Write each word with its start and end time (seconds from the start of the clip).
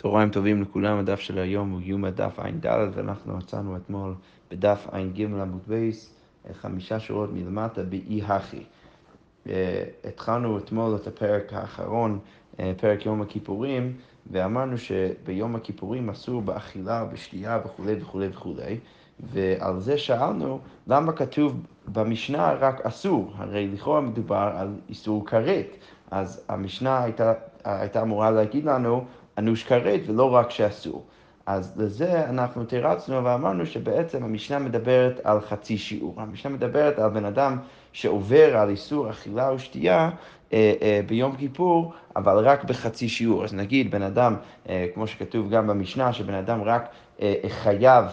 צהריים 0.00 0.30
טובים 0.30 0.62
לכולם, 0.62 0.98
הדף 0.98 1.20
של 1.20 1.38
היום 1.38 1.70
הוא 1.70 1.80
יום 1.84 2.04
הדף 2.04 2.38
ע"ד, 2.38 2.66
ואנחנו 2.94 3.36
מצאנו 3.36 3.76
אתמול 3.76 4.14
בדף 4.50 4.86
ע"ג 4.92 5.22
עמוד 5.22 5.60
בייס, 5.66 6.14
חמישה 6.52 7.00
שורות 7.00 7.30
מלמטה 7.32 7.82
באי 7.82 8.22
הכי. 8.26 8.62
התחלנו 10.04 10.58
אתמול 10.58 10.96
את 10.96 11.06
הפרק 11.06 11.52
האחרון, 11.52 12.18
פרק 12.56 13.06
יום 13.06 13.22
הכיפורים, 13.22 13.92
ואמרנו 14.30 14.78
שביום 14.78 15.56
הכיפורים 15.56 16.10
אסור 16.10 16.42
באכילה, 16.42 17.04
בשתייה 17.04 17.60
וכולי 17.64 17.94
וכולי 18.02 18.28
וכולי, 18.28 18.78
ועל 19.20 19.80
זה 19.80 19.98
שאלנו 19.98 20.60
למה 20.86 21.12
כתוב 21.12 21.60
במשנה 21.86 22.52
רק 22.52 22.80
אסור, 22.86 23.32
הרי 23.36 23.68
לכאורה 23.68 24.00
מדובר 24.00 24.52
על 24.56 24.68
איסור 24.88 25.26
כרת, 25.26 25.76
אז 26.10 26.44
המשנה 26.48 27.02
הייתה, 27.02 27.32
הייתה 27.64 28.02
אמורה 28.02 28.30
להגיד 28.30 28.64
לנו 28.64 29.04
אנוש 29.38 29.64
כרת 29.64 30.00
ולא 30.06 30.34
רק 30.34 30.50
שאסור. 30.50 31.04
אז 31.46 31.72
לזה 31.76 32.28
אנחנו 32.28 32.64
תירצנו 32.64 33.24
ואמרנו 33.24 33.66
שבעצם 33.66 34.24
המשנה 34.24 34.58
מדברת 34.58 35.20
על 35.24 35.40
חצי 35.40 35.78
שיעור. 35.78 36.14
המשנה 36.16 36.50
מדברת 36.50 36.98
על 36.98 37.10
בן 37.10 37.24
אדם 37.24 37.58
שעובר 37.92 38.56
על 38.56 38.70
איסור 38.70 39.10
אכילה 39.10 39.48
או 39.48 39.58
שתייה 39.58 40.10
אה, 40.52 40.74
אה, 40.82 41.00
ביום 41.06 41.36
כיפור, 41.36 41.92
אבל 42.16 42.48
רק 42.48 42.64
בחצי 42.64 43.08
שיעור. 43.08 43.44
אז 43.44 43.54
נגיד 43.54 43.90
בן 43.90 44.02
אדם, 44.02 44.34
אה, 44.68 44.86
כמו 44.94 45.06
שכתוב 45.06 45.50
גם 45.50 45.66
במשנה, 45.66 46.12
שבן 46.12 46.34
אדם 46.34 46.62
רק 46.62 46.88
חייב 47.48 48.04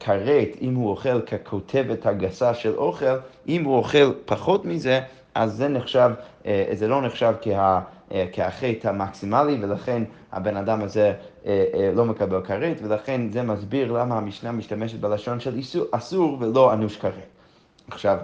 כרת 0.00 0.48
אם 0.60 0.74
הוא 0.74 0.90
אוכל 0.90 1.20
ככותבת 1.20 2.06
הגסה 2.06 2.54
של 2.54 2.74
אוכל, 2.76 3.16
אם 3.48 3.64
הוא 3.64 3.76
אוכל 3.76 4.12
פחות 4.24 4.64
מזה, 4.64 5.00
אז 5.34 5.52
זה 5.52 5.68
נחשב, 5.68 6.10
אה, 6.46 6.64
זה 6.72 6.88
לא 6.88 7.02
נחשב 7.02 7.34
כה... 7.42 7.80
אה, 8.12 8.26
כהחטא 8.32 8.88
המקסימלי, 8.88 9.58
ולכן 9.60 10.02
הבן 10.32 10.56
אדם 10.56 10.82
הזה 10.82 11.12
אה, 11.46 11.90
לא 11.94 12.04
מקבל 12.04 12.44
כרת, 12.44 12.76
ולכן 12.82 13.32
זה 13.32 13.42
מסביר 13.42 13.92
למה 13.92 14.18
המשנה 14.18 14.52
משתמשת 14.52 15.00
בלשון 15.00 15.40
של 15.40 15.54
איסור, 15.54 15.84
אסור 15.90 16.36
ולא 16.40 16.72
אנוש 16.72 16.96
כרת. 16.96 17.26
עכשיו, 17.88 18.18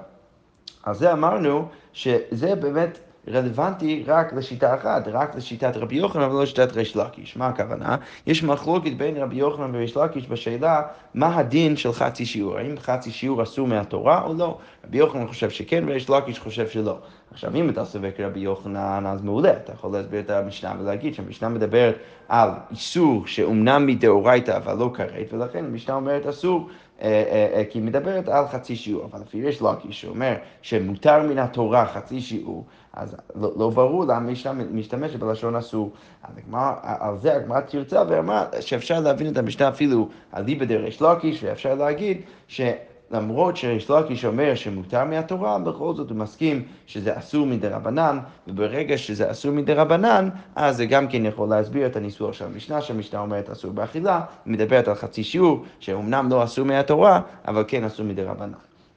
על 0.83 0.95
זה 0.95 1.13
אמרנו 1.13 1.69
שזה 1.93 2.55
באמת 2.55 2.99
רלוונטי 3.29 4.05
רק 4.07 4.33
לשיטה 4.33 4.75
אחת, 4.75 5.09
רק 5.09 5.35
לשיטת 5.35 5.77
רבי 5.77 5.97
יוחנן 5.97 6.23
ולא 6.23 6.43
לשיטת 6.43 6.73
ריש 6.73 6.97
לקיש. 6.97 7.37
מה 7.37 7.47
הכוונה? 7.47 7.97
יש 8.27 8.43
מחלוקת 8.43 8.93
בין 8.93 9.17
רבי 9.17 9.37
יוחנן 9.37 9.75
וריש 9.75 9.97
לקיש 9.97 10.29
בשאלה 10.29 10.83
מה 11.15 11.37
הדין 11.37 11.77
של 11.77 11.93
חצי 11.93 12.27
שיעור, 12.27 12.59
האם 12.59 12.75
חצי 12.79 13.11
שיעור 13.11 13.43
אסור 13.43 13.69
מהתורה 13.69 14.23
או 14.23 14.35
לא. 14.35 14.59
רבי 14.87 14.99
יוחנן 14.99 15.27
חושב 15.27 15.51
שכן 15.51 15.85
וריש 15.89 16.11
לקיש 16.11 16.39
חושב 16.39 16.69
שלא. 16.69 16.99
עכשיו, 17.33 17.55
אם 17.55 17.71
אתה 17.71 17.85
סובר 17.85 18.11
כרבי 18.11 18.41
יוחנן, 18.41 19.07
אז 19.07 19.23
מעולה, 19.23 19.53
אתה 19.53 19.73
יכול 19.73 19.93
להסביר 19.93 20.21
את 20.21 20.31
המשנה 20.31 20.75
ולהגיד 20.81 21.15
שהמשנה 21.15 21.49
מדברת 21.49 21.95
על 22.29 22.51
איסור 22.71 23.27
שאומנם 23.27 23.87
מדאורייתא 23.87 24.57
אבל 24.57 24.75
לא 24.75 24.91
כרת, 24.95 25.33
ולכן 25.33 25.65
המשנה 25.65 25.95
אומרת 25.95 26.27
אסור. 26.27 26.69
אה, 27.03 27.09
אה, 27.09 27.59
אה, 27.59 27.65
כי 27.71 27.79
היא 27.79 27.87
מדברת 27.87 28.29
על 28.29 28.49
חצי 28.49 28.77
שיעור, 28.77 29.05
אבל 29.05 29.23
אפילו 29.23 29.49
יש 29.49 29.63
לקיש 29.63 30.01
שאומר 30.01 30.35
שמותר 30.63 31.23
מן 31.23 31.39
התורה 31.39 31.87
חצי 31.87 32.21
שיעור, 32.21 32.65
אז 32.93 33.17
לא, 33.35 33.53
לא 33.57 33.71
ברור 33.71 34.05
למה 34.05 34.29
היא 34.29 34.37
משתמשת 34.71 35.19
בלשון 35.19 35.57
אסור. 35.57 35.91
על 36.83 37.19
זה 37.19 37.37
הגמרא 37.37 37.61
תרצה 37.61 38.03
ואמרה 38.09 38.47
שאפשר 38.61 39.01
להבין 39.01 39.33
את 39.33 39.37
המשנה 39.37 39.69
אפילו 39.69 40.09
על 40.33 40.45
ליבא 40.45 40.65
דריש 40.65 41.03
לקיש, 41.03 41.45
ואפשר 41.45 41.75
להגיד 41.75 42.21
ש... 42.49 42.61
למרות 43.11 43.57
שיש 43.57 43.91
לקיש 43.91 44.25
אומר 44.25 44.55
שמותר 44.55 45.05
מהתורה, 45.05 45.59
בכל 45.59 45.95
זאת 45.95 46.11
הוא 46.11 46.19
מסכים 46.19 46.63
שזה 46.87 47.19
אסור 47.19 47.47
מדי 47.47 47.69
רבנן, 47.69 48.19
וברגע 48.49 48.99
שזה 48.99 49.31
אסור 49.31 49.53
מדי 49.53 49.75
רבנן, 49.75 50.29
אז 50.57 50.77
זה 50.77 50.87
גם 50.87 51.09
כן 51.09 51.27
יכול 51.27 51.49
להסביר 51.49 51.87
את 51.87 51.97
הניסוח 51.97 52.33
של 52.33 52.45
המשנה, 52.45 52.81
שהמשנה 52.81 53.21
אומרת 53.21 53.51
אסור 53.51 53.73
באכילה, 53.73 54.21
מדברת 54.47 54.89
על 54.89 54.95
חצי 54.95 55.25
שיעור, 55.25 55.65
שאומנם 55.81 56.29
לא 56.31 56.45
אסור 56.45 56.65
מהתורה, 56.65 57.21
אבל 57.49 57.65
כן 57.69 57.85
אסור 57.85 58.07
מדי 58.07 58.23
רבנן. 58.23 58.53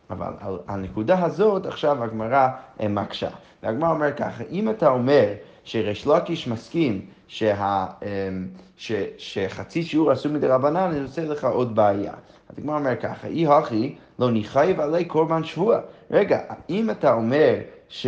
אבל 0.09 0.33
על 0.39 0.57
הנקודה 0.67 1.25
הזאת 1.25 1.65
עכשיו 1.65 2.03
הגמרא 2.03 2.47
אה, 2.81 2.87
מקשה. 2.87 3.29
והגמרא 3.63 3.89
אומר 3.89 4.11
ככה, 4.13 4.43
אם 4.51 4.69
אתה 4.69 4.89
אומר 4.89 5.25
שריש 5.63 6.07
לקיש 6.07 6.47
מסכים 6.47 7.05
שה, 7.31 7.85
אמ, 8.01 8.47
ש, 8.77 8.91
שחצי 9.17 9.83
שיעור 9.83 10.13
אסור 10.13 10.31
מדי 10.31 10.47
רבנן, 10.47 10.77
אני 10.77 11.01
רוצה 11.01 11.25
לך 11.25 11.45
עוד 11.45 11.75
בעיה. 11.75 12.13
אז 12.49 12.59
הגמרא 12.59 12.77
אומר 12.77 12.95
ככה, 12.95 13.27
אי 13.27 13.47
הכי 13.47 13.95
לא 14.19 14.29
נחייב 14.33 14.79
עלי 14.79 15.05
קורבן 15.05 15.43
שבוע. 15.43 15.79
רגע, 16.11 16.39
אם 16.69 16.89
אתה 16.89 17.13
אומר 17.13 17.55
ש... 17.89 18.07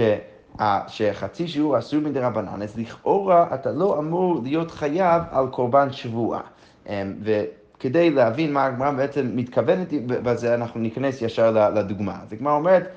שחצי 0.87 1.47
שיעור 1.47 1.79
אסור 1.79 1.99
מדי 1.99 2.19
רבנן, 2.19 2.61
אז 2.61 2.77
לכאורה 2.77 3.47
אתה 3.53 3.71
לא 3.71 3.99
אמור 3.99 4.41
להיות 4.43 4.71
חייב 4.71 5.23
על 5.31 5.47
קורבן 5.47 5.91
שבוע. 5.91 6.41
אמ, 6.89 7.13
וכדי 7.23 8.09
להבין 8.09 8.53
מה 8.53 8.65
הגמרא 8.65 8.91
בעצם 8.91 9.31
מתכוונת 9.35 9.87
בזה, 10.05 10.53
אנחנו 10.53 10.79
ניכנס 10.79 11.21
ישר 11.21 11.69
לדוגמה. 11.75 12.17
אז 12.23 12.33
הגמרא 12.33 12.53
אומרת, 12.53 12.87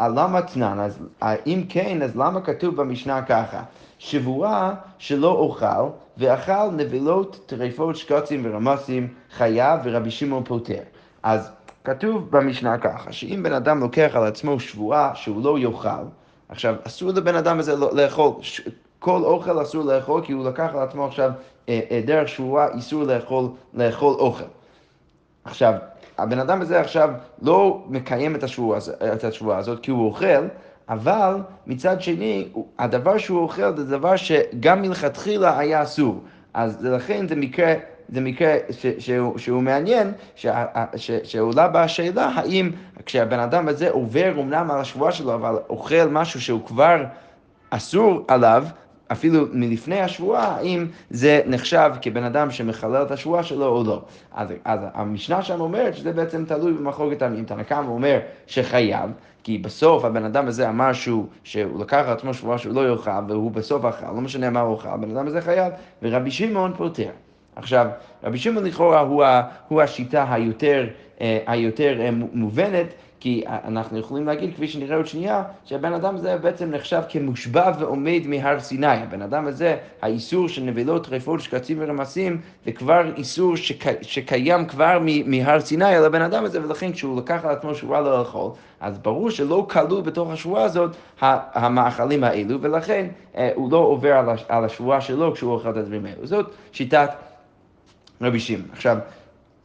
למה 0.00 0.42
תנן, 0.42 0.80
אז 0.80 0.98
אם 1.46 1.64
כן, 1.68 2.02
אז 2.02 2.16
למה 2.16 2.40
כתוב 2.40 2.76
במשנה 2.76 3.22
ככה? 3.22 3.62
שבועה 3.98 4.74
שלא 4.98 5.30
אוכל, 5.30 5.66
ואכל 6.16 6.70
נבלות, 6.72 7.40
טרפות, 7.46 7.96
שקצים 7.96 8.42
ורמסים, 8.44 9.08
חייב 9.36 9.80
ורבי 9.84 10.10
שמעון 10.10 10.44
פוטר. 10.44 10.82
אז 11.22 11.50
כתוב 11.84 12.30
במשנה 12.30 12.78
ככה, 12.78 13.12
שאם 13.12 13.42
בן 13.42 13.52
אדם 13.52 13.80
לוקח 13.80 14.10
על 14.14 14.24
עצמו 14.24 14.60
שבועה 14.60 15.10
שהוא 15.14 15.44
לא 15.44 15.58
יאכל, 15.58 16.04
עכשיו 16.48 16.74
אסור 16.86 17.10
לבן 17.12 17.34
אדם 17.34 17.58
הזה 17.58 17.76
לא- 17.76 17.90
לאכול, 17.94 18.32
כל 18.98 19.22
אוכל 19.24 19.62
אסור 19.62 19.84
לאכול 19.84 20.22
כי 20.24 20.32
הוא 20.32 20.44
לקח 20.44 20.70
על 20.74 20.78
עצמו 20.82 21.06
עכשיו 21.06 21.30
אה, 21.68 21.80
אה, 21.90 22.00
דרך 22.06 22.28
שבועה 22.28 22.68
איסור 22.74 23.02
לאכול, 23.02 23.48
לאכול 23.74 24.14
אוכל. 24.14 24.44
עכשיו, 25.44 25.74
הבן 26.18 26.38
אדם 26.38 26.62
הזה 26.62 26.80
עכשיו 26.80 27.10
לא 27.42 27.84
מקיים 27.88 28.34
את 28.34 28.42
השבועה, 28.42 28.80
את 29.12 29.24
השבועה 29.24 29.58
הזאת 29.58 29.80
כי 29.82 29.90
הוא 29.90 30.06
אוכל, 30.06 30.46
אבל 30.88 31.36
מצד 31.66 32.02
שני, 32.02 32.48
הדבר 32.78 33.18
שהוא 33.18 33.38
אוכל 33.40 33.76
זה 33.76 33.84
דבר 33.84 34.16
שגם 34.16 34.82
מלכתחילה 34.82 35.58
היה 35.58 35.82
אסור. 35.82 36.20
אז 36.54 36.84
לכן 36.84 37.28
זה 37.28 37.36
מקרה, 37.36 37.74
זה 38.08 38.20
מקרה 38.20 38.54
ש, 38.70 38.86
שהוא, 38.98 39.38
שהוא 39.38 39.62
מעניין, 39.62 40.12
ש, 40.36 40.46
ש, 40.96 41.10
שעולה 41.24 41.68
בה 41.68 41.82
השאלה 41.82 42.30
האם 42.34 42.70
כשהבן 43.06 43.38
אדם 43.38 43.68
הזה 43.68 43.90
עובר 43.90 44.32
אמנם 44.40 44.70
על 44.70 44.80
השבועה 44.80 45.12
שלו, 45.12 45.34
אבל 45.34 45.56
אוכל 45.68 46.04
משהו 46.10 46.40
שהוא 46.40 46.66
כבר 46.66 47.04
אסור 47.70 48.24
עליו, 48.28 48.64
אפילו 49.12 49.46
מלפני 49.52 50.00
השבועה, 50.00 50.56
האם 50.56 50.86
זה 51.10 51.40
נחשב 51.46 51.90
כבן 52.02 52.24
אדם 52.24 52.50
שמחלל 52.50 53.02
את 53.02 53.10
השבועה 53.10 53.42
שלו 53.42 53.66
או 53.66 53.84
לא. 53.84 54.02
אז, 54.34 54.48
אז 54.64 54.80
המשנה 54.94 55.42
שם 55.42 55.60
אומרת 55.60 55.96
שזה 55.96 56.12
בעצם 56.12 56.44
תלוי 56.44 56.72
במחלוקת 56.72 57.22
העמים. 57.22 57.44
תנא 57.44 57.62
קמא 57.62 57.88
אומר 57.88 58.18
שחייב, 58.46 59.10
כי 59.42 59.58
בסוף 59.58 60.04
הבן 60.04 60.24
אדם 60.24 60.48
הזה 60.48 60.68
אמר 60.68 60.92
שהוא, 60.92 61.26
שהוא 61.44 61.80
לקח 61.80 62.02
על 62.06 62.12
עצמו 62.12 62.34
שבועה 62.34 62.58
שהוא 62.58 62.74
לא 62.74 62.88
יאכל, 62.88 63.10
והוא 63.28 63.50
בסוף 63.50 63.84
אכל, 63.84 64.06
לא 64.06 64.20
משנה 64.20 64.50
מה 64.50 64.60
הוא 64.60 64.72
אוכל, 64.72 64.88
הבן 64.88 65.16
אדם 65.16 65.26
הזה 65.26 65.40
חייב, 65.40 65.72
ורבי 66.02 66.30
שמעון 66.30 66.72
פותר. 66.76 67.10
עכשיו, 67.56 67.86
רבי 68.24 68.38
שמעון 68.38 68.64
לכאורה 68.64 69.00
הוא, 69.00 69.24
הוא 69.68 69.82
השיטה 69.82 70.26
היותר, 70.30 70.86
אה, 71.20 71.38
היותר 71.46 72.00
אה, 72.00 72.10
מובנת, 72.32 72.86
כי 73.26 73.42
אנחנו 73.46 73.98
יכולים 73.98 74.26
להגיד, 74.26 74.54
כפי 74.54 74.68
שנראה 74.68 74.96
עוד 74.96 75.06
שנייה, 75.06 75.42
שהבן 75.64 75.92
אדם 75.92 76.14
הזה 76.14 76.36
בעצם 76.38 76.70
נחשב 76.70 77.02
כמושבע 77.08 77.72
ועומד 77.78 78.20
מהר 78.26 78.60
סיני. 78.60 78.86
הבן 78.86 79.22
אדם 79.22 79.46
הזה, 79.46 79.76
האיסור 80.02 80.48
של 80.48 80.62
נבלות, 80.62 81.06
טרפות, 81.06 81.40
שקצים 81.40 81.76
ורמסים, 81.80 82.40
זה 82.64 82.72
כבר 82.72 83.14
איסור 83.16 83.56
שק, 83.56 84.02
שקיים 84.02 84.66
כבר 84.66 84.98
מהר 85.26 85.60
סיני 85.60 85.94
על 85.94 86.04
הבן 86.04 86.22
אדם 86.22 86.44
הזה, 86.44 86.64
ולכן 86.64 86.92
כשהוא 86.92 87.18
לקח 87.18 87.44
על 87.44 87.50
עצמו 87.50 87.74
שורה 87.74 88.00
לא 88.00 88.18
לאכול, 88.18 88.50
אז 88.80 88.98
ברור 88.98 89.30
שלא 89.30 89.66
כלול 89.70 90.02
בתוך 90.02 90.30
השבועה 90.30 90.64
הזאת 90.64 90.96
המאכלים 91.20 92.24
האלו, 92.24 92.62
ולכן 92.62 93.06
אה, 93.36 93.50
הוא 93.54 93.72
לא 93.72 93.78
עובר 93.78 94.36
על 94.48 94.64
השבועה 94.64 95.00
שלו 95.00 95.34
כשהוא 95.34 95.52
אוכל 95.52 95.70
את 95.70 95.76
הדברים 95.76 96.06
האלו. 96.06 96.26
זאת 96.26 96.50
שיטת 96.72 97.10
רבי 98.20 98.40
שמעון. 98.40 98.68
עכשיו, 98.72 98.98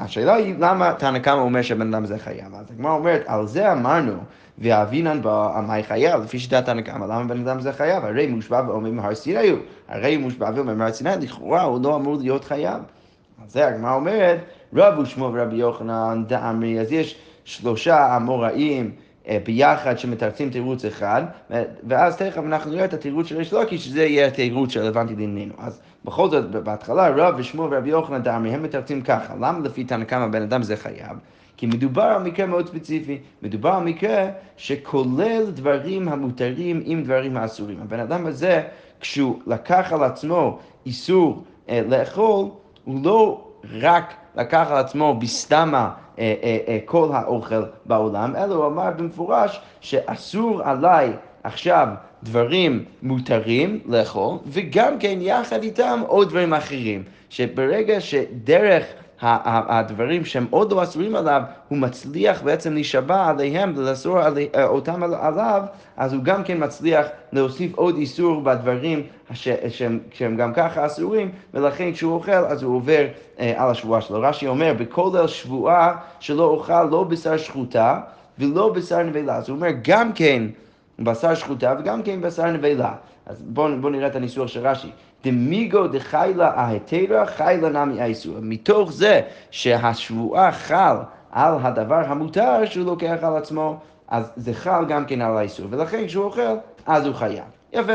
השאלה 0.01 0.33
היא 0.33 0.55
למה 0.59 0.93
תנא 0.93 1.19
קמא 1.19 1.39
אומר 1.39 1.61
שהבן 1.61 1.93
אדם 1.93 2.03
הזה 2.03 2.17
חייב. 2.17 2.55
אז 2.55 2.65
הגמרא 2.71 2.91
אומרת, 2.91 3.23
על 3.25 3.47
זה 3.47 3.71
אמרנו, 3.71 4.13
ואבינן 4.59 5.19
במאי 5.23 5.83
חייב, 5.83 6.21
לפי 6.23 6.39
שיטת 6.39 6.65
תנא 6.65 6.81
קמא, 6.81 7.05
למה 7.05 7.23
בן 7.23 7.47
אדם 7.47 7.57
הזה 7.57 7.73
חייב? 7.73 8.05
הרי 8.05 8.27
מושבע 8.27 8.63
ואומר 8.67 8.91
מהר 8.91 9.15
סיני 9.15 9.49
הוא, 9.49 9.59
הרי 9.87 10.17
מושבע 10.17 10.51
ואומר 10.55 10.75
מהר 10.75 10.91
סיני, 10.91 11.09
לכאורה 11.21 11.61
הוא 11.61 11.79
לא 11.83 11.95
אמור 11.95 12.15
להיות 12.15 12.43
חייב. 12.43 12.83
על 13.41 13.49
זה 13.49 13.67
הגמרא 13.67 13.95
אומרת, 13.95 14.39
רב 14.73 14.99
ושמו 14.99 15.31
ורבי 15.33 15.55
יוחנן 15.55 16.23
דאמרי, 16.27 16.79
אז 16.79 16.91
יש 16.91 17.15
שלושה 17.45 18.17
אמוראים. 18.17 18.91
אה, 19.31 19.37
ביחד 19.45 19.99
שמתרצים 19.99 20.49
תירוץ 20.49 20.85
אחד, 20.85 21.23
ואז 21.83 22.17
תכף 22.17 22.37
אנחנו 22.37 22.71
נראה 22.71 22.85
את 22.85 22.93
התירוץ 22.93 23.27
של 23.27 23.37
ריש 23.37 23.53
לוקי, 23.53 23.77
שזה 23.77 24.05
יהיה 24.05 24.27
התירוץ 24.27 24.71
שרלוונטי 24.71 25.15
לענייננו. 25.15 25.53
אז 25.57 25.81
בכל 26.05 26.29
זאת, 26.29 26.51
בהתחלה 26.51 27.09
רב 27.09 27.35
ושמואל 27.37 27.73
ורבי 27.73 27.89
יוחנן 27.89 28.23
דמי, 28.23 28.49
הם 28.49 28.63
מתרצים 28.63 29.01
ככה, 29.01 29.33
למה 29.35 29.59
לפי 29.59 29.83
תנא 29.83 30.03
קמא 30.03 30.27
בן 30.27 30.41
אדם 30.41 30.63
זה 30.63 30.75
חייב? 30.75 31.17
כי 31.57 31.65
מדובר 31.65 32.03
על 32.03 32.23
מקרה 32.23 32.45
מאוד 32.45 32.67
ספציפי, 32.67 33.19
מדובר 33.41 33.69
על 33.69 33.83
מקרה 33.83 34.27
שכולל 34.57 35.51
דברים 35.53 36.09
המותרים 36.09 36.81
עם 36.85 37.03
דברים 37.03 37.37
האסורים. 37.37 37.77
הבן 37.81 37.99
אדם 37.99 38.25
הזה, 38.25 38.63
כשהוא 38.99 39.39
לקח 39.47 39.93
על 39.93 40.03
עצמו 40.03 40.59
איסור 40.85 41.43
אה, 41.69 41.81
לאכול, 41.87 42.45
הוא 42.83 42.99
לא 43.03 43.47
רק 43.81 44.13
לקח 44.35 44.67
על 44.69 44.77
עצמו 44.77 45.15
בסתמה 45.19 45.91
אה, 46.19 46.33
אה, 46.43 46.57
אה, 46.67 46.79
כל 46.85 47.09
האוכל 47.13 47.63
בעולם, 47.85 48.35
אלא 48.35 48.55
הוא 48.55 48.65
אמר 48.65 48.89
במפורש 48.97 49.61
שאסור 49.81 50.61
עליי 50.63 51.11
עכשיו 51.43 51.87
דברים 52.23 52.85
מותרים 53.01 53.79
לאכול, 53.85 54.37
וגם 54.45 54.99
כן 54.99 55.17
יחד 55.21 55.63
איתם 55.63 56.01
עוד 56.07 56.29
דברים 56.29 56.53
אחרים. 56.53 57.03
שברגע 57.29 58.01
שדרך 58.01 58.85
הדברים 59.21 60.25
שהם 60.25 60.45
עוד 60.49 60.71
לא 60.71 60.83
אסורים 60.83 61.15
עליו, 61.15 61.41
הוא 61.67 61.77
מצליח 61.77 62.41
בעצם 62.41 62.73
להישבע 62.73 63.27
עליהם 63.27 63.73
ולאסור 63.75 64.19
עלי, 64.19 64.49
אותם 64.63 65.03
עליו, 65.03 65.63
אז 65.97 66.13
הוא 66.13 66.23
גם 66.23 66.43
כן 66.43 66.63
מצליח 66.63 67.05
להוסיף 67.33 67.75
עוד 67.75 67.95
איסור 67.95 68.41
בדברים 68.41 69.03
ש, 69.33 69.47
שהם, 69.69 69.99
שהם 70.13 70.37
גם 70.37 70.53
ככה 70.53 70.85
אסורים, 70.85 71.31
ולכן 71.53 71.91
כשהוא 71.93 72.13
אוכל 72.13 72.31
אז 72.31 72.63
הוא 72.63 72.75
עובר 72.75 73.05
אה, 73.39 73.53
על 73.63 73.69
השבועה 73.69 74.01
שלו. 74.01 74.21
רש"י 74.21 74.47
אומר, 74.47 74.73
בכל 74.77 75.09
ליל 75.13 75.27
שבועה 75.27 75.95
שלא 76.19 76.43
אוכל 76.43 76.83
לא 76.83 77.03
בשר 77.03 77.37
שחוטה 77.37 77.99
ולא 78.39 78.73
בשר 78.73 79.03
נבלה. 79.03 79.35
אז 79.35 79.49
הוא 79.49 79.55
אומר, 79.55 79.69
גם 79.81 80.13
כן 80.13 80.43
בשר 80.99 81.35
שחוטה 81.35 81.75
וגם 81.79 82.03
כן 82.03 82.21
בשר 82.21 82.51
נבלה. 82.51 82.93
אז 83.31 83.41
בואו 83.41 83.81
בוא 83.81 83.89
נראה 83.89 84.07
את 84.07 84.15
הניסוח 84.15 84.47
של 84.47 84.67
רש"י. 84.67 84.91
דמיגו 85.23 85.87
דחיילה 85.87 86.47
ההתרה 86.47 87.25
חיילה 87.25 87.69
נמי 87.69 88.01
האיסור. 88.01 88.35
מתוך 88.41 88.91
זה 88.91 89.21
שהשבועה 89.51 90.51
חל 90.51 90.95
על 91.31 91.53
הדבר 91.61 92.01
המותר 92.07 92.65
שהוא 92.65 92.85
לוקח 92.85 93.17
על 93.21 93.37
עצמו, 93.37 93.79
אז 94.07 94.31
זה 94.35 94.53
חל 94.53 94.85
גם 94.85 95.05
כן 95.05 95.21
על 95.21 95.37
האיסור. 95.37 95.67
ולכן 95.69 96.07
כשהוא 96.07 96.23
אוכל, 96.23 96.55
אז 96.85 97.05
הוא 97.05 97.15
חייב. 97.15 97.43
יפה. 97.73 97.93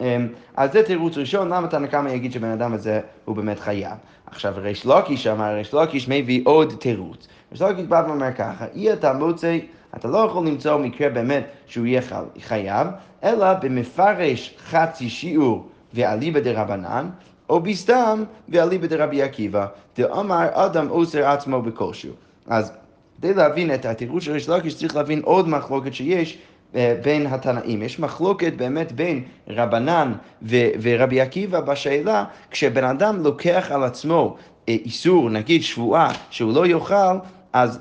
אמ, 0.00 0.28
אז 0.56 0.72
זה 0.72 0.82
תירוץ 0.82 1.18
ראשון, 1.18 1.48
למה 1.48 1.68
תנא 1.68 1.86
קמא 1.86 2.08
יגיד 2.08 2.32
שבן 2.32 2.50
אדם 2.50 2.72
הזה 2.72 3.00
הוא 3.24 3.36
באמת 3.36 3.58
חייב. 3.58 3.96
עכשיו 4.26 4.54
ריש 4.56 4.84
לוקיש 4.84 5.26
אמר, 5.26 5.54
ריש 5.54 5.72
לוקיש 5.72 6.08
מביא 6.08 6.42
עוד 6.44 6.74
תירוץ. 6.80 7.28
ריש 7.52 7.62
לוקיש 7.62 7.84
בא 7.84 8.02
ואומר 8.06 8.32
ככה, 8.32 8.64
אי 8.74 8.92
אתה 8.92 9.12
מוצא, 9.12 9.58
אתה 9.96 10.08
לא 10.08 10.18
יכול 10.18 10.46
למצוא 10.46 10.78
מקרה 10.78 11.08
באמת 11.08 11.44
שהוא 11.66 11.86
יהיה 11.86 12.00
חייב, 12.40 12.88
אלא 13.24 13.54
במפרש 13.54 14.54
חצי 14.70 15.08
שיעור 15.08 15.68
ואליבא 15.94 16.40
דרבנן, 16.40 17.08
או 17.50 17.60
בסתם 17.60 18.24
ואליבא 18.48 18.86
דרבי 18.86 19.22
עקיבא, 19.22 19.66
דאמר 19.96 20.48
אדם 20.52 20.90
אוסר 20.90 21.28
עצמו 21.28 21.62
בכלשהו. 21.62 22.12
אז 22.46 22.72
כדי 23.18 23.34
להבין 23.34 23.74
את 23.74 23.84
התירוץ 23.84 24.22
של 24.22 24.32
ריש 24.32 24.48
לקיש 24.48 24.76
צריך 24.76 24.96
להבין 24.96 25.20
עוד 25.24 25.48
מחלוקת 25.48 25.94
שיש 25.94 26.38
אה, 26.74 26.96
בין 27.02 27.26
התנאים. 27.26 27.82
יש 27.82 27.98
מחלוקת 28.00 28.52
באמת 28.56 28.92
בין 28.92 29.24
רבנן 29.48 30.12
ו- 30.42 30.70
ורבי 30.82 31.20
עקיבא 31.20 31.60
בשאלה, 31.60 32.24
כשבן 32.50 32.84
אדם 32.84 33.22
לוקח 33.22 33.68
על 33.70 33.84
עצמו 33.84 34.36
אה, 34.68 34.74
איסור, 34.84 35.30
נגיד 35.30 35.62
שבועה, 35.62 36.12
שהוא 36.30 36.54
לא 36.54 36.66
יאכל, 36.66 37.16
אז 37.52 37.80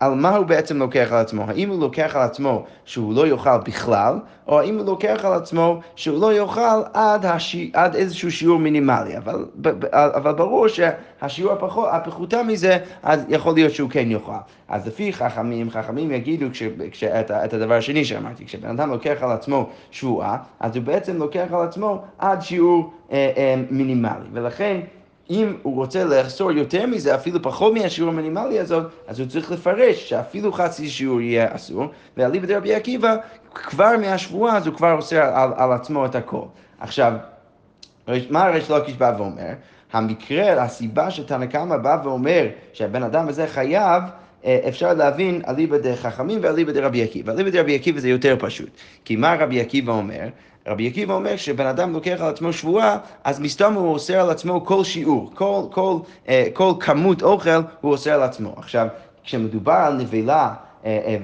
על 0.00 0.14
מה 0.14 0.36
הוא 0.36 0.46
בעצם 0.46 0.78
לוקח 0.78 1.08
על 1.12 1.18
עצמו? 1.18 1.44
האם 1.48 1.68
הוא 1.68 1.80
לוקח 1.80 2.16
על 2.16 2.22
עצמו 2.22 2.64
שהוא 2.84 3.14
לא 3.14 3.26
יאכל 3.26 3.58
בכלל, 3.58 4.18
או 4.48 4.60
האם 4.60 4.78
הוא 4.78 4.86
לוקח 4.86 5.24
על 5.24 5.32
עצמו 5.32 5.80
שהוא 5.96 6.20
לא 6.20 6.34
יאכל 6.34 6.80
עד, 6.94 7.26
הש... 7.26 7.56
עד 7.72 7.94
איזשהו 7.94 8.30
שיעור 8.30 8.58
מינימלי. 8.58 9.16
אבל, 9.16 9.44
אבל 9.92 10.32
ברור 10.32 10.66
שהשיעור 10.68 11.52
הפחות, 11.52 11.88
הפחותה 11.92 12.42
מזה, 12.42 12.78
אז 13.02 13.24
יכול 13.28 13.54
להיות 13.54 13.72
שהוא 13.72 13.90
כן 13.90 14.10
יאכל. 14.10 14.32
אז 14.68 14.86
לפי 14.86 15.12
חכמים, 15.12 15.70
חכמים 15.70 16.12
יגידו 16.12 16.46
כש, 16.52 16.62
כש, 16.90 17.04
את, 17.04 17.30
את 17.30 17.54
הדבר 17.54 17.74
השני 17.74 18.04
שאמרתי, 18.04 18.44
כשבן 18.46 18.68
אדם 18.68 18.90
לוקח 18.90 19.16
על 19.20 19.30
עצמו 19.30 19.68
שבועה, 19.90 20.36
אז 20.60 20.76
הוא 20.76 20.84
בעצם 20.84 21.16
לוקח 21.16 21.46
על 21.52 21.62
עצמו 21.62 22.02
עד 22.18 22.42
שיעור 22.42 22.92
אה, 23.12 23.32
אה, 23.36 23.54
מינימלי. 23.70 24.28
ולכן 24.32 24.80
אם 25.30 25.56
הוא 25.62 25.74
רוצה 25.74 26.04
לאסור 26.04 26.52
יותר 26.52 26.86
מזה, 26.86 27.14
אפילו 27.14 27.42
פחות 27.42 27.74
מהשיעור 27.74 28.10
המינימלי 28.10 28.58
הזאת, 28.58 28.86
אז 29.06 29.20
הוא 29.20 29.28
צריך 29.28 29.50
לפרש 29.52 30.08
שאפילו 30.08 30.52
חצי 30.52 30.88
שיעור 30.88 31.20
יהיה 31.20 31.54
אסור, 31.54 31.86
ואליבא 32.16 32.46
דרבי 32.46 32.74
עקיבא, 32.74 33.16
כבר 33.54 33.90
מהשבועה 34.00 34.56
אז 34.56 34.66
הוא 34.66 34.74
כבר 34.74 34.92
אוסר 34.92 35.22
על, 35.22 35.50
על 35.56 35.72
עצמו 35.72 36.06
את 36.06 36.14
הכל. 36.14 36.44
עכשיו, 36.80 37.12
מה 38.30 38.44
הריש 38.44 38.70
לוקיש 38.70 38.94
בא 38.94 39.12
ואומר? 39.18 39.52
המקרה, 39.92 40.62
הסיבה 40.62 41.10
שתנא 41.10 41.46
קמא 41.46 41.76
בא 41.76 42.00
ואומר 42.04 42.46
שהבן 42.72 43.02
אדם 43.02 43.28
הזה 43.28 43.46
חייב, 43.46 44.02
אפשר 44.44 44.94
להבין 44.94 45.42
אליבא 45.48 45.78
דחכמים 45.78 46.38
ואליבא 46.42 46.72
דרבי 46.72 47.02
עקיבא. 47.02 47.32
אליבא 47.32 47.50
דרבי 47.50 47.74
עקיבא 47.74 48.00
זה 48.00 48.08
יותר 48.08 48.36
פשוט. 48.38 48.68
כי 49.04 49.16
מה 49.16 49.34
רבי 49.34 49.60
עקיבא 49.60 49.92
אומר? 49.92 50.28
רבי 50.66 50.86
עקיבא 50.86 51.14
אומר 51.14 51.36
שבן 51.36 51.66
אדם 51.66 51.92
לוקח 51.92 52.16
על 52.20 52.28
עצמו 52.28 52.52
שבועה, 52.52 52.98
אז 53.24 53.40
מסתם 53.40 53.72
הוא 53.72 53.92
אוסר 53.92 54.20
על 54.20 54.30
עצמו 54.30 54.64
כל 54.64 54.84
שיעור, 54.84 55.30
כל, 55.34 55.62
כל, 55.70 55.96
אה, 56.28 56.46
כל 56.52 56.72
כמות 56.80 57.22
אוכל 57.22 57.60
הוא 57.80 57.92
אוסר 57.92 58.12
על 58.12 58.22
עצמו. 58.22 58.54
עכשיו, 58.56 58.86
כשמדובר 59.24 59.72
על 59.72 59.96
נבלה 59.96 60.54
אה, 60.84 61.16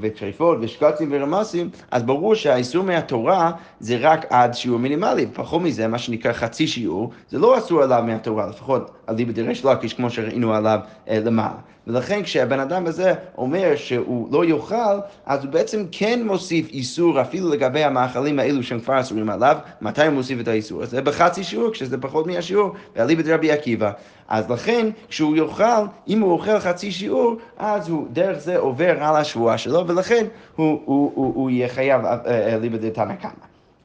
וטריפות 0.00 0.58
ושקצים 0.60 1.08
ורמסים, 1.12 1.70
אז 1.90 2.02
ברור 2.02 2.34
שהאיסור 2.34 2.84
מהתורה 2.84 3.50
זה 3.80 3.96
רק 4.00 4.26
עד 4.30 4.54
שיעור 4.54 4.78
מינימלי, 4.78 5.26
פחות 5.32 5.62
מזה, 5.62 5.88
מה 5.88 5.98
שנקרא 5.98 6.32
חצי 6.32 6.66
שיעור, 6.66 7.10
זה 7.28 7.38
לא 7.38 7.58
אסור 7.58 7.82
עליו 7.82 8.02
מהתורה, 8.06 8.46
לפחות 8.46 8.90
על 9.06 9.16
דיבר 9.16 9.32
דרש 9.32 9.64
לקיש, 9.64 9.94
כמו 9.94 10.10
שראינו 10.10 10.54
עליו 10.54 10.80
למעלה. 11.08 11.58
ולכן 11.88 12.22
כשהבן 12.22 12.60
אדם 12.60 12.86
הזה 12.86 13.14
אומר 13.38 13.76
שהוא 13.76 14.28
לא 14.32 14.44
יאכל, 14.44 14.98
אז 15.26 15.44
הוא 15.44 15.52
בעצם 15.52 15.84
כן 15.92 16.22
מוסיף 16.26 16.68
איסור 16.68 17.20
אפילו 17.20 17.48
לגבי 17.50 17.84
המאכלים 17.84 18.38
האלו 18.38 18.62
שהם 18.62 18.80
כבר 18.80 19.00
אסורים 19.00 19.30
עליו, 19.30 19.56
מתי 19.80 20.06
הוא 20.06 20.14
מוסיף 20.14 20.40
את 20.40 20.48
האיסור 20.48 20.82
הזה? 20.82 21.02
בחצי 21.02 21.44
שיעור, 21.44 21.72
כשזה 21.72 21.98
פחות 21.98 22.26
מהשיעור, 22.26 22.74
ואליבא 22.96 23.22
דרבי 23.22 23.52
עקיבא. 23.52 23.90
אז 24.28 24.50
לכן, 24.50 24.86
כשהוא 25.08 25.36
יאכל, 25.36 25.84
אם 26.08 26.20
הוא 26.20 26.32
אוכל 26.32 26.58
חצי 26.58 26.92
שיעור, 26.92 27.36
אז 27.58 27.88
הוא 27.88 28.06
דרך 28.12 28.38
זה 28.38 28.58
עובר 28.58 29.02
על 29.02 29.16
השבועה 29.16 29.58
שלו, 29.58 29.86
ולכן 29.86 30.26
הוא, 30.56 30.82
הוא, 30.84 31.12
הוא, 31.14 31.34
הוא 31.34 31.50
יהיה 31.50 31.68
חייב 31.68 32.02
אליבא 32.26 32.76
אה, 32.76 32.90
דתנא 32.90 33.14
קמא. 33.14 33.30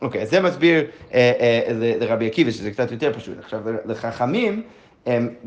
אוקיי, 0.02 0.22
אז 0.22 0.30
זה 0.30 0.42
מסביר 0.42 0.84
אה, 1.14 1.32
אה, 1.40 1.96
לרבי 2.00 2.28
עקיבא, 2.28 2.52
שזה 2.52 2.72
קצת 2.72 2.92
יותר 2.92 3.14
פשוט. 3.14 3.40
עכשיו, 3.40 3.60
לחכמים, 3.86 4.62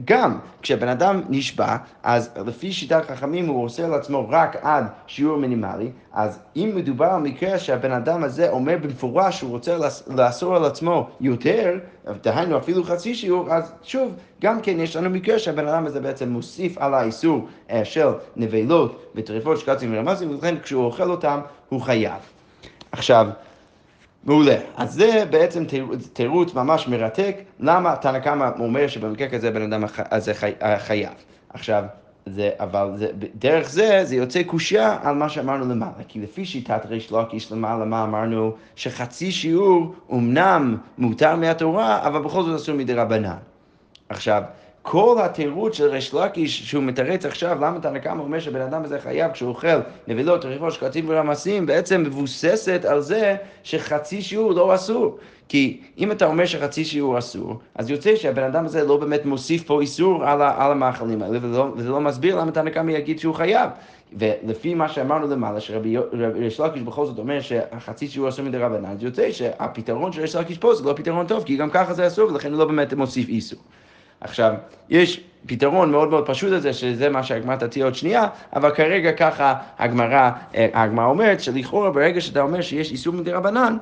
גם 0.05 0.38
כשבן 0.62 0.88
אדם 0.88 1.23
נשבע, 1.29 1.76
אז 2.03 2.31
לפי 2.47 2.73
שיטת 2.73 3.03
חכמים 3.06 3.47
הוא 3.47 3.64
עושה 3.64 3.88
לעצמו 3.88 4.26
רק 4.29 4.56
עד 4.62 4.87
שיעור 5.06 5.38
מינימלי, 5.38 5.91
אז 6.12 6.38
אם 6.56 6.73
מדובר 6.75 7.06
על 7.06 7.20
מקרה 7.20 7.58
שהבן 7.58 7.93
אדם 7.93 8.25
הזה 8.25 8.50
אומר 8.50 8.76
במפורש 8.82 9.38
שהוא 9.38 9.50
רוצה 9.50 9.76
לאסור 10.06 10.56
על 10.56 10.64
עצמו 10.64 11.08
יותר, 11.20 11.79
דהיינו 12.23 12.58
אפילו 12.58 12.85
חצי 12.85 13.14
שיעור, 13.14 13.55
אז 13.55 13.73
שוב, 13.82 14.14
גם 14.43 14.60
כן 14.60 14.81
יש 14.81 14.96
לנו 14.96 15.10
מקרה 15.10 15.39
שהבן 15.39 15.69
אדם 15.69 15.86
הזה 15.86 16.01
בעצם 16.01 16.29
מוסיף 16.29 16.79
על 16.79 16.94
האיסור 16.94 17.48
אה, 17.70 17.84
של 17.84 18.08
נבלות 18.36 19.13
וטריפות, 19.15 19.58
שקצים 19.58 19.94
ורמזים, 19.94 20.31
ולכן 20.31 20.55
כשהוא 20.63 20.84
אוכל 20.84 21.10
אותם 21.10 21.41
הוא 21.69 21.81
חייב. 21.81 22.20
עכשיו, 22.93 23.27
מעולה. 24.26 24.56
אז 24.76 24.94
זה 24.94 25.24
בעצם 25.30 25.64
תירוץ 26.12 26.54
ממש 26.54 26.88
מרתק, 26.88 27.36
למה 27.60 27.96
תנא 27.96 28.18
קמא 28.18 28.50
אומר 28.58 28.88
שבמקרה 28.88 29.28
כזה 29.28 29.50
בן 29.50 29.62
אדם 29.72 29.84
הזה 30.10 30.32
אה, 30.62 30.78
חייב. 30.78 31.12
עכשיו, 31.48 31.84
זה, 32.26 32.50
אבל 32.60 32.92
זה, 32.96 33.08
דרך 33.34 33.70
זה, 33.70 34.00
זה 34.04 34.16
יוצא 34.16 34.42
קושייה 34.42 34.98
על 35.02 35.14
מה 35.14 35.28
שאמרנו 35.28 35.68
למעלה. 35.74 36.02
כי 36.08 36.20
לפי 36.20 36.44
שיטת 36.44 36.86
ריש 36.88 37.10
לוקיש 37.10 37.52
למעלה, 37.52 37.84
מה 37.84 38.04
אמרנו? 38.04 38.52
שחצי 38.76 39.32
שיעור 39.32 39.94
אמנם 40.12 40.76
מותר 40.98 41.36
מהתורה, 41.36 42.06
אבל 42.06 42.22
בכל 42.22 42.42
זאת 42.42 42.56
אסור 42.56 42.74
מדי 42.74 42.94
רבנן. 42.94 43.36
עכשיו, 44.08 44.42
כל 44.88 45.16
התירוץ 45.20 45.74
של 45.74 45.88
ריש 45.88 46.14
לקיש 46.14 46.70
שהוא 46.70 46.82
מתרץ 46.84 47.24
עכשיו 47.24 47.56
למה 47.60 47.81
תנא 47.81 47.98
קמא 47.98 48.22
אומר 48.22 48.40
שבן 48.40 48.60
אדם 48.60 48.84
הזה 48.84 49.00
חייב 49.00 49.32
כשהוא 49.32 49.48
אוכל 49.48 49.78
נבלות, 50.08 50.44
רכיבות, 50.44 50.72
שקצים 50.72 51.05
ורמסים 51.08 51.66
בעצם 51.66 52.02
מבוססת 52.02 52.84
על 52.84 53.00
זה 53.00 53.36
שחצי 53.62 54.22
שיעור 54.22 54.52
לא 54.52 54.74
אסור. 54.74 55.19
כי 55.48 55.81
אם 55.98 56.12
אתה 56.12 56.26
אומר 56.26 56.46
שחצי 56.46 56.84
שיעור 56.84 57.19
אסור, 57.19 57.58
אז 57.74 57.90
יוצא 57.90 58.16
שהבן 58.16 58.43
אדם 58.43 58.64
הזה 58.64 58.84
לא 58.84 58.96
באמת 58.96 59.24
מוסיף 59.24 59.62
פה 59.62 59.81
איסור 59.81 60.24
על, 60.24 60.43
על 60.43 60.72
המאכלים 60.72 61.22
האלה, 61.22 61.38
ולא, 61.43 61.69
וזה 61.76 61.88
לא 61.90 62.00
מסביר 62.00 62.40
למה 62.40 62.52
תנא 62.52 62.70
קמא 62.70 62.90
יגיד 62.90 63.19
שהוא 63.19 63.34
חייב. 63.34 63.70
ולפי 64.12 64.74
מה 64.74 64.88
שאמרנו 64.88 65.26
למעלה, 65.28 65.60
שרבי 65.60 65.96
ריש 66.34 66.60
לקיש 66.60 66.82
בכל 66.82 67.06
זאת 67.06 67.19
אומר 67.19 67.40
שהחצי 67.40 68.08
שיעור 68.08 68.28
אסור 68.28 68.44
מדי 68.44 68.58
רבנן, 68.58 68.90
אז 68.90 69.02
יוצא 69.02 69.32
שהפתרון 69.32 70.12
של 70.12 70.20
ריש 70.20 70.36
לקיש 70.36 70.58
פה 70.58 70.74
זה 70.74 70.84
לא 70.84 70.93
פתרון 70.93 71.26
טוב, 71.26 71.44
כי 71.44 71.56
גם 71.56 71.70
ככה 71.70 71.94
זה 71.94 72.06
אסור, 72.06 72.31
ולכן 72.31 72.52
הוא 72.52 72.58
לא 72.58 72.64
באמת 72.64 72.93
מוסיף 72.93 73.28
איסור. 73.28 73.60
עכשיו, 74.20 74.55
יש 74.91 75.20
פתרון 75.46 75.91
מאוד 75.91 76.11
מאוד 76.11 76.27
פשוט 76.27 76.51
לזה, 76.51 76.73
שזה 76.73 77.08
מה 77.08 77.23
שהגמרא 77.23 77.56
תציע 77.56 77.85
עוד 77.85 77.94
שנייה, 77.94 78.27
אבל 78.56 78.70
כרגע 78.70 79.13
ככה 79.13 79.55
הגמרא, 79.79 80.31
אה, 80.55 80.69
הגמרא 80.75 81.06
אומרת 81.06 81.41
שלכאורה 81.41 81.91
ברגע 81.91 82.20
שאתה 82.20 82.41
אומר 82.43 82.61
שיש 82.61 82.93
איסור 82.93 83.15
מדי 83.15 83.32
רבנן, 83.32 83.77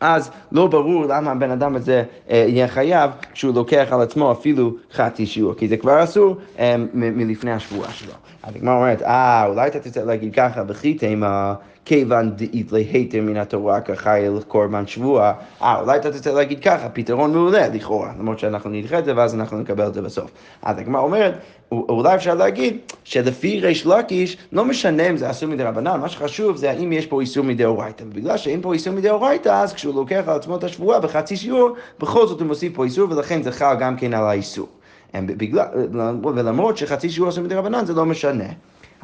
אז 0.00 0.30
לא 0.52 0.66
ברור 0.66 1.04
למה 1.06 1.30
הבן 1.30 1.50
אדם 1.50 1.76
הזה 1.76 2.02
אה, 2.30 2.44
יהיה 2.48 2.68
חייב 2.68 3.10
כשהוא 3.32 3.54
לוקח 3.54 3.88
על 3.90 4.00
עצמו 4.00 4.32
אפילו 4.32 4.74
חצי 4.92 5.26
שיעור, 5.26 5.54
כי 5.54 5.68
זה 5.68 5.76
כבר 5.76 6.04
אסור 6.04 6.36
אה, 6.58 6.74
מלפני 6.94 7.52
השבועה 7.52 7.90
שלו. 7.90 8.12
אז 8.42 8.56
הגמרא 8.56 8.74
אומרת, 8.74 9.02
אה, 9.02 9.46
אולי 9.46 9.68
אתה 9.68 9.80
תרצה 9.80 10.04
להגיד 10.04 10.34
ככה, 10.34 10.62
וכי 10.68 10.94
תימא, 10.94 11.52
כיוון 11.84 12.30
דאית 12.30 12.72
להיתר 12.72 13.22
מן 13.22 13.36
התורה 13.36 13.80
כחיל 13.80 14.40
קורבן 14.48 14.86
שבוע. 14.86 15.32
אה, 15.62 15.80
אולי 15.80 15.96
אתה 15.96 16.12
תרצה 16.12 16.32
להגיד 16.32 16.62
ככה, 16.62 16.88
פתרון 16.88 17.32
מעולה 17.32 17.68
לכאורה, 17.68 18.12
למרות 18.18 18.38
שאנחנו 18.38 18.70
נדחה 18.70 18.98
את 18.98 19.04
זה 19.04 19.16
ואז 19.16 19.34
אנחנו 19.34 19.60
נקבל 19.60 19.86
את 19.86 19.94
זה 19.94 20.02
בסוף. 20.02 20.30
אז 20.62 20.78
הגמרא 20.78 21.00
אומרת, 21.00 21.34
אולי 21.72 22.14
אפשר 22.14 22.34
להגיד 22.34 22.78
שלפי 23.04 23.60
ריש 23.60 23.86
לקיש, 23.86 24.36
לא 24.52 24.64
משנה 24.64 25.10
אם 25.10 25.16
זה 25.16 25.30
אסור 25.30 25.48
מדי 25.48 25.62
רבנן, 25.62 26.00
מה 26.00 26.08
שחשוב 26.08 26.56
זה 26.56 26.70
האם 26.70 26.92
יש 26.92 27.06
פה 27.06 27.20
איסור 27.20 27.44
מדאורייתא. 27.44 28.04
ובגלל 28.06 28.36
שאין 28.36 28.62
פה 28.62 28.72
איסור 28.72 28.92
מדאורייתא, 28.92 29.48
אז 29.48 29.72
כשהוא 29.72 29.94
לוקח 29.94 30.22
על 30.26 30.36
עצמו 30.36 30.56
את 30.56 30.64
השבועה 30.64 31.00
בחצי 31.00 31.36
שיעור, 31.36 31.70
בכל 32.00 32.26
זאת 32.26 32.40
הוא 32.40 32.46
מוסיף 32.46 32.74
פה 32.74 32.84
איסור, 32.84 33.10
ולכן 33.10 33.42
זה 33.42 33.52
חל 33.52 33.74
גם 33.80 33.96
כן 33.96 34.14
על 34.14 34.24
האיסור. 34.24 34.68
בגלל, 35.14 35.66
ולמרות 36.34 36.76
שחצי 36.76 37.10
שיעור 37.10 37.28
אסור 37.28 37.44
מדי 37.44 37.54
רבנן 37.54 37.84
זה 37.84 37.94
לא 37.94 38.06
משנה. 38.06 38.44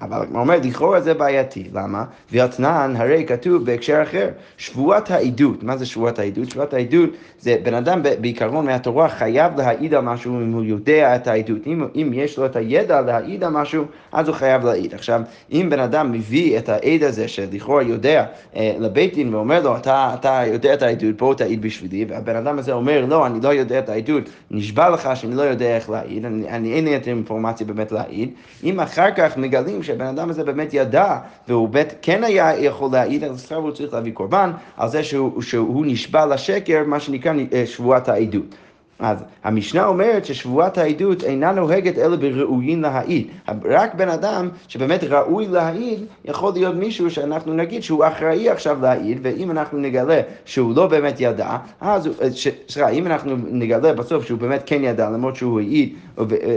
אבל 0.02 0.26
הוא 0.30 0.40
אומר, 0.40 0.56
לכאורה 0.62 1.00
זה 1.00 1.14
בעייתי, 1.14 1.64
למה? 1.74 2.04
ואתנן, 2.32 2.94
הרי 2.96 3.24
כתוב 3.26 3.64
בהקשר 3.64 4.02
אחר, 4.02 4.28
שבועת 4.56 5.10
העדות, 5.10 5.62
מה 5.62 5.76
זה 5.76 5.86
שבועת 5.86 6.18
העדות? 6.18 6.50
שבועת 6.50 6.74
העדות 6.74 7.10
זה 7.40 7.56
בן 7.62 7.74
אדם 7.74 8.02
בעיקרון 8.20 8.66
מהתורה 8.66 9.08
חייב 9.08 9.56
להעיד 9.56 9.94
על 9.94 10.00
משהו 10.00 10.40
אם 10.40 10.52
הוא 10.52 10.64
יודע 10.64 11.16
את 11.16 11.26
העדות. 11.26 11.66
אם, 11.66 11.86
אם 11.94 12.10
יש 12.14 12.38
לו 12.38 12.46
את 12.46 12.56
הידע 12.56 13.00
להעיד 13.00 13.44
על 13.44 13.50
משהו, 13.50 13.84
אז 14.12 14.28
הוא 14.28 14.36
חייב 14.36 14.64
להעיד. 14.64 14.94
עכשיו, 14.94 15.20
אם 15.52 15.66
בן 15.70 15.80
אדם 15.80 16.12
מביא 16.12 16.58
את 16.58 16.68
העד 16.68 17.02
הזה, 17.02 17.28
שלכאורה 17.28 17.82
יודע, 17.82 18.24
אה, 18.56 18.76
לבית 18.78 19.14
דין 19.14 19.34
ואומר 19.34 19.62
לו, 19.62 19.76
אתה, 19.76 20.10
אתה 20.14 20.42
יודע 20.46 20.74
את 20.74 20.82
העדות, 20.82 21.16
בוא 21.16 21.34
תעיד 21.34 21.62
בשבילי, 21.62 22.04
והבן 22.08 22.36
אדם 22.36 22.58
הזה 22.58 22.72
אומר, 22.72 23.06
לא, 23.06 23.26
אני 23.26 23.40
לא 23.42 23.48
יודע 23.48 23.78
את 23.78 23.88
העדות, 23.88 24.24
נשבע 24.50 24.90
לך 24.90 25.08
שאני 25.14 25.34
לא 25.34 25.42
יודע 25.42 25.76
איך 25.76 25.90
להעיד, 25.90 26.24
אני, 26.24 26.48
אני 26.48 26.72
אין 26.72 26.84
לי 26.84 26.96
את 26.96 27.06
האינפורמציה 27.06 27.66
באמת 27.66 27.92
להעיד. 27.92 28.30
אם 28.64 28.80
אחר 28.80 29.10
כך 29.16 29.36
מגלים 29.36 29.82
שהבן 29.86 30.06
אדם 30.06 30.30
הזה 30.30 30.44
באמת 30.44 30.68
ידע, 30.72 31.18
והוא 31.48 31.68
בית, 31.68 31.94
כן 32.02 32.24
היה 32.24 32.58
יכול 32.58 32.90
להעיד, 32.92 33.24
אז 33.24 33.42
עכשיו 33.42 33.58
הוא 33.58 33.70
צריך 33.70 33.94
להביא 33.94 34.12
קורבן 34.12 34.50
על 34.76 34.88
זה 34.88 35.04
שהוא, 35.04 35.42
שהוא 35.42 35.86
נשבע 35.86 36.26
לשקר, 36.26 36.82
מה 36.86 37.00
שנקרא 37.00 37.32
אה, 37.52 37.66
שבועת 37.66 38.08
העדות. 38.08 38.54
אז 38.98 39.18
המשנה 39.44 39.86
אומרת 39.86 40.24
ששבועת 40.24 40.78
העדות 40.78 41.24
אינה 41.24 41.52
נוהגת 41.52 41.98
אלא 41.98 42.16
בראויים 42.16 42.82
להעיד. 42.82 43.26
רק 43.64 43.94
בן 43.94 44.08
אדם 44.08 44.48
שבאמת 44.68 45.04
ראוי 45.04 45.46
להעיד, 45.46 46.00
יכול 46.24 46.52
להיות 46.52 46.74
מישהו 46.74 47.10
שאנחנו 47.10 47.54
נגיד 47.54 47.82
שהוא 47.82 48.04
אחראי 48.06 48.50
עכשיו 48.50 48.78
להעיד, 48.82 49.18
ואם 49.22 49.50
אנחנו 49.50 49.78
נגלה 49.78 50.20
שהוא 50.44 50.76
לא 50.76 50.86
באמת 50.86 51.14
ידע, 51.18 51.56
אז, 51.80 52.08
סליחה, 52.68 52.88
אם 52.88 53.06
אנחנו 53.06 53.36
נגלה 53.50 53.92
בסוף 53.92 54.24
שהוא 54.24 54.38
באמת 54.38 54.62
כן 54.66 54.84
ידע, 54.84 55.10
למרות 55.10 55.36
שהוא 55.36 55.60
העיד, 55.60 55.94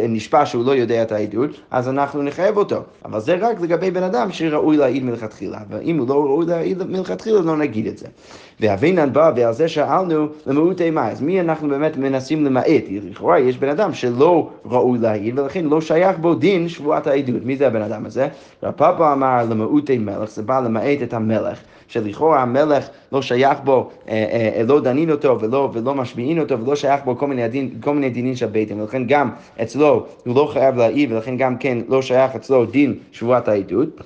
נשפע 0.10 0.46
שהוא 0.46 0.65
לא 0.65 0.72
יודע 0.72 1.01
את 1.01 1.12
העדות, 1.12 1.50
אז 1.72 1.89
אנחנו 1.89 2.24
נחייב 2.24 2.58
אותו. 2.58 2.84
אבל 3.05 3.19
זה 3.19 3.36
רק 3.39 3.62
לגבי 3.62 3.91
בן 3.91 4.03
אדם 4.03 4.31
שראוי 4.31 4.77
להעיד 4.77 5.03
מלכתחילה, 5.03 5.60
ואם 5.69 5.98
הוא 5.98 6.08
לא 6.08 6.13
ראוי 6.13 6.46
להעיד 6.46 6.84
מלכתחילה, 6.84 7.39
לא 7.41 7.58
נגיד 7.58 7.88
את 7.88 7.98
זה. 7.98 8.08
ואבינן 8.60 9.13
בא, 9.13 9.31
ועל 9.36 9.53
זה 9.53 9.67
שאלנו 9.67 10.27
למעוט 10.48 10.81
אימה. 10.81 11.10
אז 11.10 11.22
מי 11.22 11.41
אנחנו 11.41 11.67
באמת 11.69 11.98
מנסים 11.98 12.28
למעט? 12.36 12.65
לכאורה 13.12 13.39
יש 13.39 13.57
בן 13.57 13.69
אדם 13.69 13.93
שלא 13.93 14.50
ראוי 14.65 15.00
להעיד, 15.00 15.39
ולכן 15.39 15.65
לא 15.65 15.81
שייך 15.81 16.17
בו 16.17 16.36
דין 16.36 16.69
שבועת 16.69 17.07
העדות. 17.07 17.43
מי 17.43 17.55
זה 17.55 17.67
הבן 17.67 17.81
אדם 17.81 18.05
הזה? 18.05 18.27
רב 18.63 18.71
פאפה 18.71 19.13
אמר 19.13 19.45
למעוטי 19.50 19.98
מלך, 19.98 20.29
זה 20.29 20.43
בא 20.43 20.59
למעט 20.59 20.98
את 21.03 21.13
המלך. 21.13 21.59
שלכאורה 21.88 22.41
המלך 22.41 22.89
לא 23.12 23.21
שייך 23.21 23.59
בו, 23.63 23.89
אה, 24.09 24.53
אה, 24.57 24.63
לא 24.63 24.79
דנין 24.79 25.12
אותו 25.12 25.39
ולא, 25.39 25.69
ולא 25.74 25.95
משביעין 25.95 26.39
אותו 26.39 26.59
ולא 26.59 26.75
שייך 26.75 27.01
בו 27.05 27.17
כל 27.17 27.27
מיני, 27.27 27.48
דין, 27.48 27.69
כל 27.81 27.93
מיני 27.93 28.09
דינים 28.09 28.36
של 28.36 28.45
בית 28.45 28.67
דין, 28.67 28.81
ולכן 28.81 29.03
גם 29.07 29.29
אצלו 29.62 30.05
הוא 30.25 30.36
לא 30.36 30.50
חייב 30.53 30.75
להעיד 30.75 31.12
ולכן 31.12 31.38
גם 31.38 31.57
כן 31.57 31.77
לא 31.88 32.01
שייך 32.01 32.36
אצלו 32.36 32.65
דין 32.65 32.95
שבועת 33.12 33.48
העדות. 33.48 34.01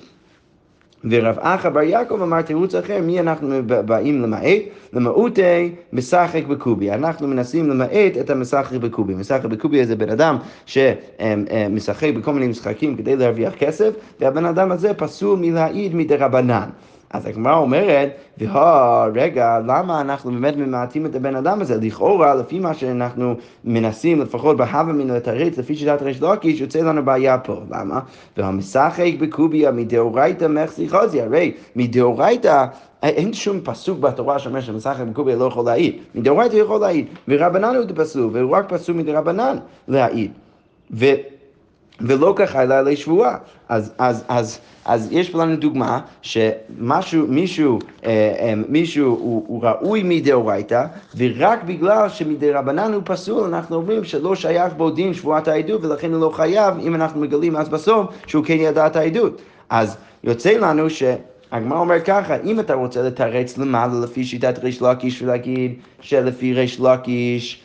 ורב 1.10 1.36
אחא 1.38 1.68
בר 1.68 1.82
יעקב 1.82 2.22
אמר 2.22 2.42
תירוץ 2.42 2.74
אחר, 2.74 3.00
מי 3.02 3.20
אנחנו 3.20 3.60
באים 3.66 4.22
למעט? 4.22 4.62
למעוטי 4.92 5.70
משחק 5.92 6.44
בקובי. 6.48 6.90
אנחנו 6.90 7.28
מנסים 7.28 7.70
למעט 7.70 8.12
את 8.20 8.30
המשחק 8.30 8.76
בקובי. 8.76 9.14
משחק 9.14 9.44
בקובי 9.44 9.86
זה 9.86 9.96
בן 9.96 10.10
אדם 10.10 10.36
שמשחק 10.66 12.10
בכל 12.16 12.32
מיני 12.32 12.46
משחקים 12.48 12.96
כדי 12.96 13.16
להרוויח 13.16 13.54
כסף, 13.54 13.94
והבן 14.20 14.44
אדם 14.44 14.72
הזה 14.72 14.94
פסול 14.94 15.38
מלהעיד 15.38 15.94
מדי 15.94 16.16
רבנן. 16.16 16.68
אז 17.14 17.26
הגמרא 17.26 17.56
אומרת, 17.56 18.10
והא, 18.38 19.08
רגע, 19.14 19.58
למה 19.66 20.00
אנחנו 20.00 20.30
באמת 20.30 20.56
ממעטים 20.56 21.06
את 21.06 21.14
הבן 21.14 21.36
אדם 21.36 21.60
הזה? 21.60 21.76
לכאורה, 21.80 22.34
לפי 22.34 22.58
מה 22.58 22.74
שאנחנו 22.74 23.34
מנסים, 23.64 24.20
לפחות 24.20 24.56
בהווה 24.56 24.92
מן 24.92 25.10
לתרץ, 25.10 25.58
לפי 25.58 25.76
שיטת 25.76 26.02
ריש 26.02 26.20
לוקיש, 26.20 26.60
יוצא 26.60 26.78
לנו 26.78 27.04
בעיה 27.04 27.38
פה. 27.38 27.60
למה? 27.70 28.00
והמשחק 28.36 29.12
בקוביה 29.20 29.70
מדאורייתא 29.70 30.44
מחזי 30.44 30.88
חוזי, 30.88 31.22
הרי 31.22 31.52
מדאורייתא 31.76 32.64
אין 33.02 33.32
שום 33.32 33.60
פסוק 33.64 33.98
בתורה 33.98 34.38
שאומר 34.38 34.60
שמשחק 34.60 35.04
בקוביה 35.10 35.36
לא 35.36 35.44
יכול 35.44 35.64
להעיד. 35.64 35.96
מדאורייתא 36.14 36.56
יכול 36.56 36.80
להעיד, 36.80 37.06
ורבנן 37.28 37.76
הוא 37.76 37.84
פסול, 37.94 38.30
והוא 38.32 38.56
רק 38.56 38.72
פסול 38.72 38.96
מדרבנן 38.96 39.56
להעיד. 39.88 40.32
ו... 40.90 41.06
ולא 42.00 42.34
כחיילה 42.36 42.78
עלי 42.78 42.96
שבועה. 42.96 43.36
אז, 43.68 43.92
אז, 43.98 44.24
אז, 44.28 44.58
אז 44.84 45.08
יש 45.10 45.34
לנו 45.34 45.56
דוגמה 45.56 46.00
שמשהו, 46.22 47.26
מישהו, 47.28 47.78
אה, 48.04 48.34
אה, 48.38 48.54
מישהו 48.68 49.06
הוא, 49.06 49.44
הוא 49.46 49.62
ראוי 49.64 50.02
מדאורייתא, 50.04 50.84
ורק 51.16 51.62
בגלל 51.62 52.08
שמדרבנן 52.08 52.92
הוא 52.92 53.02
פסול, 53.04 53.44
אנחנו 53.44 53.76
אומרים 53.76 54.04
שלא 54.04 54.34
שייך 54.34 54.72
בו 54.72 54.90
דין 54.90 55.14
שבועת 55.14 55.48
העדות, 55.48 55.84
ולכן 55.84 56.12
הוא 56.12 56.20
לא 56.20 56.30
חייב, 56.34 56.74
אם 56.80 56.94
אנחנו 56.94 57.20
מגלים 57.20 57.56
אז 57.56 57.68
בסוף 57.68 58.06
שהוא 58.26 58.44
כן 58.44 58.56
ידע 58.60 58.86
את 58.86 58.96
העדות. 58.96 59.42
אז 59.70 59.96
יוצא 60.24 60.50
לנו 60.50 60.90
ש... 60.90 61.02
הגמרא 61.52 61.78
אומר 61.78 62.00
ככה, 62.00 62.36
אם 62.44 62.60
אתה 62.60 62.74
רוצה 62.74 63.02
לתרץ 63.02 63.58
למעלה 63.58 64.00
לפי 64.00 64.24
שיטת 64.24 64.58
ריש 64.58 64.82
לקיש 64.82 65.22
ולהגיד 65.22 65.74
שלפי 66.00 66.54
ריש 66.54 66.80
לקיש 66.80 67.63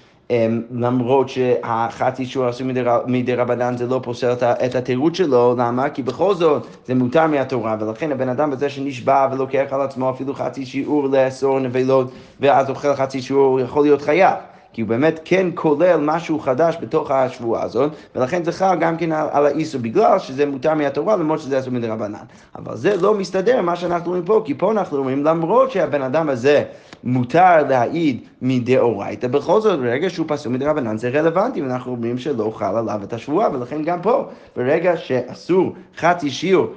למרות 0.72 1.30
שהחצי 1.30 2.22
אישור 2.22 2.46
עשוי 2.46 2.74
מדי 3.06 3.36
רבנן 3.36 3.78
זה 3.78 3.88
לא 3.88 4.00
פוסל 4.04 4.34
את 4.44 4.76
התירוץ 4.76 5.18
שלו, 5.18 5.56
למה? 5.58 5.90
כי 5.90 6.04
בכל 6.04 6.36
זאת 6.36 6.68
זה 6.86 6.96
מותר 6.96 7.28
מהתורה, 7.28 7.76
ולכן 7.80 8.12
הבן 8.12 8.30
אדם 8.30 8.52
הזה 8.52 8.70
שנשבע 8.70 9.28
ולוקח 9.32 9.66
על 9.72 9.82
עצמו 9.82 10.10
אפילו 10.10 10.34
חצי 10.34 10.66
שיעור 10.66 11.08
לאסור 11.08 11.60
נבלות, 11.60 12.12
ואז 12.40 12.70
אוכל 12.70 12.96
חצי 12.96 13.22
שיעור, 13.22 13.60
יכול 13.60 13.84
להיות 13.84 14.02
חייב. 14.02 14.36
כי 14.74 14.82
הוא 14.82 14.90
באמת 14.90 15.20
כן 15.26 15.48
כולל 15.56 16.00
משהו 16.02 16.40
חדש 16.40 16.78
בתוך 16.82 17.12
השבועה 17.12 17.64
הזאת, 17.64 17.92
ולכן 18.16 18.44
זה 18.44 18.52
חל 18.52 18.76
גם 18.80 18.98
כן 18.98 19.12
על, 19.12 19.28
על 19.32 19.46
האיסור, 19.46 19.82
בגלל 19.82 20.20
שזה 20.20 20.46
מותר 20.46 20.74
מהתורה, 20.74 21.16
למרות 21.16 21.40
שזה 21.40 21.60
אסור 21.60 21.74
מדי 21.74 21.88
רבנן. 21.88 22.24
אבל 22.56 22.76
זה 22.76 22.96
לא 23.02 23.14
מסתדר 23.14 23.62
מה 23.62 23.76
שאנחנו 23.76 24.10
רואים 24.10 24.26
פה, 24.26 24.42
כי 24.46 24.54
פה 24.54 24.72
אנחנו 24.72 25.04
רואים, 25.04 25.24
למרות 25.24 25.72
שהבן 25.72 26.02
אדם 26.02 26.30
הזה 26.30 26.64
מותר 27.04 27.64
להעיד 27.70 28.22
מדאורייתא, 28.42 29.28
בכל 29.28 29.62
זאת 29.62 29.80
ברגע 29.80 30.10
שהוא 30.10 30.26
פסול 30.30 30.54
מדרבנן 30.54 30.98
זה 30.98 31.10
רלוונטי, 31.10 31.62
ואנחנו 31.62 31.92
אומרים 31.92 32.18
שלא 32.18 32.52
חל 32.56 32.78
עליו 32.78 33.00
את 33.04 33.14
השבועה, 33.14 33.50
ולכן 33.54 33.84
גם 33.84 34.02
פה, 34.02 34.26
ברגע 34.56 34.98
שאסור 34.98 35.74
חצי 35.98 36.30
שיעור 36.30 36.68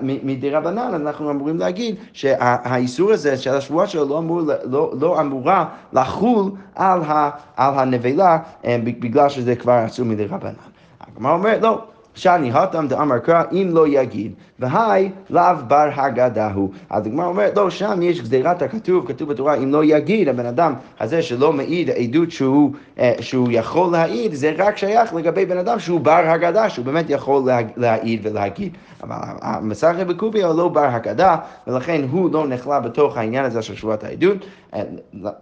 מדרבנן, 0.00 0.94
אנחנו 0.94 1.30
אמורים 1.30 1.58
להגיד 1.58 1.96
שהאיסור 2.12 3.12
הזה 3.12 3.36
של 3.36 3.54
השבועה 3.54 3.86
שלו 3.86 4.08
לא, 4.08 4.18
אמור, 4.18 4.40
לא, 4.64 4.92
לא 5.00 5.20
אמורה 5.20 5.64
לחול 5.92 6.50
על, 6.74 7.02
ה, 7.02 7.30
על 7.56 7.78
הנבלה, 7.78 8.38
אה, 8.64 8.76
בגלל 8.84 9.28
שזה 9.28 9.56
כבר 9.56 9.86
אסור 9.86 10.06
מדרבנן. 10.06 10.52
הגמרא 11.00 11.32
אומרת, 11.32 11.62
לא. 11.62 11.84
שאני 12.18 12.50
התם 12.52 12.86
דאמר 12.88 13.18
קרא 13.18 13.42
אם 13.52 13.70
לא 13.72 13.88
יגיד, 13.88 14.32
והי 14.58 15.10
לאו 15.30 15.42
בר 15.68 15.88
הגדה 15.94 16.50
הוא. 16.52 16.70
אז 16.90 17.06
הגמרא 17.06 17.26
אומרת, 17.26 17.56
לא, 17.56 17.70
שם 17.70 18.02
יש 18.02 18.20
גזירת 18.20 18.62
הכתוב, 18.62 19.08
כתוב 19.08 19.28
בתורה, 19.28 19.54
אם 19.54 19.72
לא 19.72 19.84
יגיד, 19.84 20.28
הבן 20.28 20.46
אדם 20.46 20.74
הזה 21.00 21.22
שלא 21.22 21.52
מעיד 21.52 21.90
עדות 21.90 22.30
שהוא, 22.30 22.72
אה, 22.98 23.14
שהוא 23.20 23.48
יכול 23.50 23.92
להעיד, 23.92 24.34
זה 24.34 24.52
רק 24.58 24.76
שייך 24.76 25.14
לגבי 25.14 25.46
בן 25.46 25.58
אדם 25.58 25.78
שהוא 25.78 26.00
בר 26.00 26.22
הגדה, 26.26 26.70
שהוא 26.70 26.84
באמת 26.84 27.10
יכול 27.10 27.42
לה, 27.46 27.58
להעיד 27.76 28.20
ולהגיד. 28.22 28.76
אבל 29.02 29.16
המסכת 29.40 30.06
בקוביה 30.06 30.46
הוא 30.46 30.56
לא 30.56 30.68
בר 30.68 30.88
הגדה, 30.90 31.36
ולכן 31.66 32.04
הוא 32.10 32.32
לא 32.32 32.46
נכלל 32.46 32.80
בתוך 32.80 33.16
העניין 33.16 33.44
הזה 33.44 33.62
של 33.62 33.74
שבועת 33.74 34.04
העדות, 34.04 34.36
אה, 34.74 34.82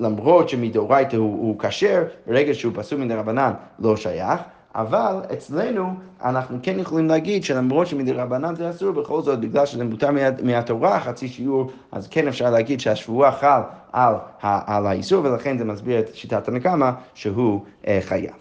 למרות 0.01 0.49
שמדאורייתא 0.49 1.17
הוא 1.17 1.59
כשר, 1.59 2.03
ברגע 2.27 2.55
שהוא 2.55 2.73
פסול 2.77 2.99
מן 2.99 3.11
הרבנן 3.11 3.53
לא 3.79 3.97
שייך. 3.97 4.41
אבל 4.77 5.17
אצלנו 5.33 5.95
אנחנו 6.25 6.59
כן 6.63 6.79
יכולים 6.79 7.09
להגיד 7.09 7.45
שלמרות 7.45 7.87
שמדרבנן 7.87 8.55
זה 8.55 8.71
אסור, 8.71 8.91
בכל 8.91 9.23
זאת 9.23 9.41
בגלל 9.41 9.67
שזה 9.67 9.85
מותר 9.85 10.11
מהתורה, 10.43 11.01
חצי 11.01 11.29
שיעור, 11.29 11.71
אז 11.93 12.09
כן 12.09 12.29
אפשר 12.29 12.51
להגיד 12.51 12.81
שהשבועה 12.81 13.33
חל 13.33 13.61
על, 13.93 14.15
על 14.43 14.87
האיסור, 14.87 15.25
ולכן 15.25 15.59
זה 15.59 15.65
מסביר 15.65 15.99
את 15.99 16.15
שיטת 16.15 16.49
הנקמה 16.49 16.93
שהוא 17.15 17.61
אה, 17.87 17.99
חייב. 18.03 18.33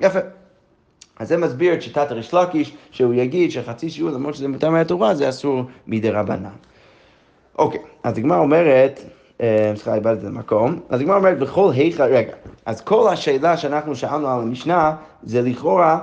יפה. 0.00 0.18
אז 1.18 1.28
זה 1.28 1.36
מסביר 1.36 1.74
את 1.74 1.82
שיטת 1.82 2.10
הריש 2.10 2.34
לקיש, 2.34 2.76
שהוא 2.90 3.14
יגיד 3.14 3.50
שחצי 3.50 3.90
שיעור, 3.90 4.10
למרות 4.10 4.34
שזה 4.34 4.48
מותר 4.48 4.70
מהתורה, 4.70 5.14
זה 5.14 5.28
אסור 5.28 5.62
מדרבנן. 5.86 6.48
אוקיי, 7.58 7.80
אז 8.02 8.18
הגמרא 8.18 8.38
אומרת, 8.38 9.00
סליחה, 9.74 9.94
איבדתי 9.94 10.20
את 10.20 10.26
המקום. 10.26 10.80
אז 10.88 11.00
הגמרא 11.00 11.16
אומרת, 11.16 11.38
בכל 11.38 11.70
היכא, 11.74 12.02
רגע, 12.02 12.32
אז 12.66 12.80
כל 12.80 13.12
השאלה 13.12 13.56
שאנחנו 13.56 13.96
שאלנו 13.96 14.28
על 14.28 14.40
המשנה, 14.40 14.96
זה 15.26 15.42
לכאורה 15.42 15.98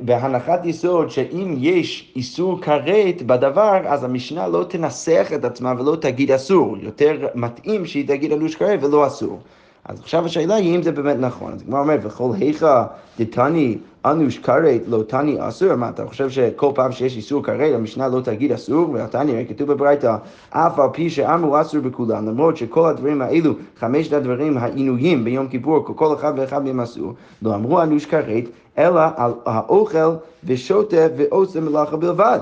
בהנחת 0.00 0.66
יסוד 0.66 1.10
שאם 1.10 1.54
יש 1.58 2.12
איסור 2.16 2.60
כרת 2.60 3.22
בדבר, 3.22 3.80
אז 3.86 4.04
המשנה 4.04 4.48
לא 4.48 4.64
תנסח 4.68 5.30
את 5.34 5.44
עצמה 5.44 5.74
ולא 5.78 5.96
תגיד 6.00 6.30
אסור. 6.30 6.76
יותר 6.80 7.26
מתאים 7.34 7.86
שהיא 7.86 8.08
תגיד 8.08 8.32
אנוש 8.32 8.54
כרת 8.54 8.82
ולא 8.82 9.06
אסור. 9.06 9.38
אז 9.84 10.00
עכשיו 10.00 10.24
השאלה 10.26 10.54
היא 10.54 10.76
אם 10.76 10.82
זה 10.82 10.92
באמת 10.92 11.16
נכון. 11.20 11.52
אז 11.52 11.62
הגמרא 11.62 11.80
אומרת, 11.80 12.00
וכל 12.02 12.30
היכא 12.38 12.82
דתני 13.18 13.78
אנוש 14.04 14.38
כרת 14.38 14.80
לא 14.88 15.02
תני 15.02 15.36
אסור, 15.38 15.74
מה 15.74 15.88
אתה 15.88 16.06
חושב 16.06 16.30
שכל 16.30 16.70
פעם 16.74 16.92
שיש 16.92 17.16
איסור 17.16 17.42
כרת 17.42 17.74
המשנה 17.74 18.08
לא 18.08 18.20
תגיד 18.20 18.52
אסור? 18.52 18.90
ותני, 18.90 19.46
כתוב 19.48 19.72
בברייתא, 19.72 20.16
אף 20.50 20.78
על 20.78 20.88
פי 20.92 21.10
שאמרו 21.10 21.60
אסור 21.60 21.80
בכולם, 21.80 22.26
למרות 22.28 22.56
שכל 22.56 22.88
הדברים 22.88 23.22
האלו, 23.22 23.52
חמשת 23.78 24.12
הדברים 24.12 24.58
העינויים 24.58 25.24
ביום 25.24 25.48
כיפור, 25.48 25.84
כל 25.96 26.14
אחד 26.14 26.32
ואחד 26.36 26.64
מהם 26.64 26.80
אסור, 26.80 27.12
לא 27.42 27.54
אמרו 27.54 27.82
אנוש 27.82 28.06
כרת, 28.06 28.44
אלא 28.78 29.00
על 29.16 29.32
האוכל 29.46 30.10
ושוטה 30.44 31.06
ועושה 31.16 31.60
מלאכה 31.60 31.96
בלבד. 31.96 32.38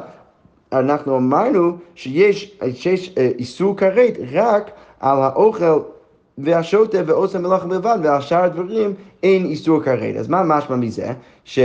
אנחנו 0.73 1.16
אמרנו 1.16 1.76
שיש, 1.95 2.59
שיש 2.75 3.14
איסור 3.38 3.76
כרת 3.76 4.19
רק 4.33 4.71
על 5.00 5.19
האוכל 5.23 5.81
והשוטה 6.39 6.99
ועושה 7.07 7.39
מלאכה 7.39 7.67
בלבד, 7.67 7.99
ועל 8.03 8.21
שאר 8.21 8.45
הדברים 8.45 8.95
אין 9.23 9.45
איסור 9.45 9.83
כרת. 9.83 10.17
אז 10.17 10.29
מה 10.29 10.43
משמע 10.43 10.77
מזה? 10.77 11.12
ש... 11.45 11.59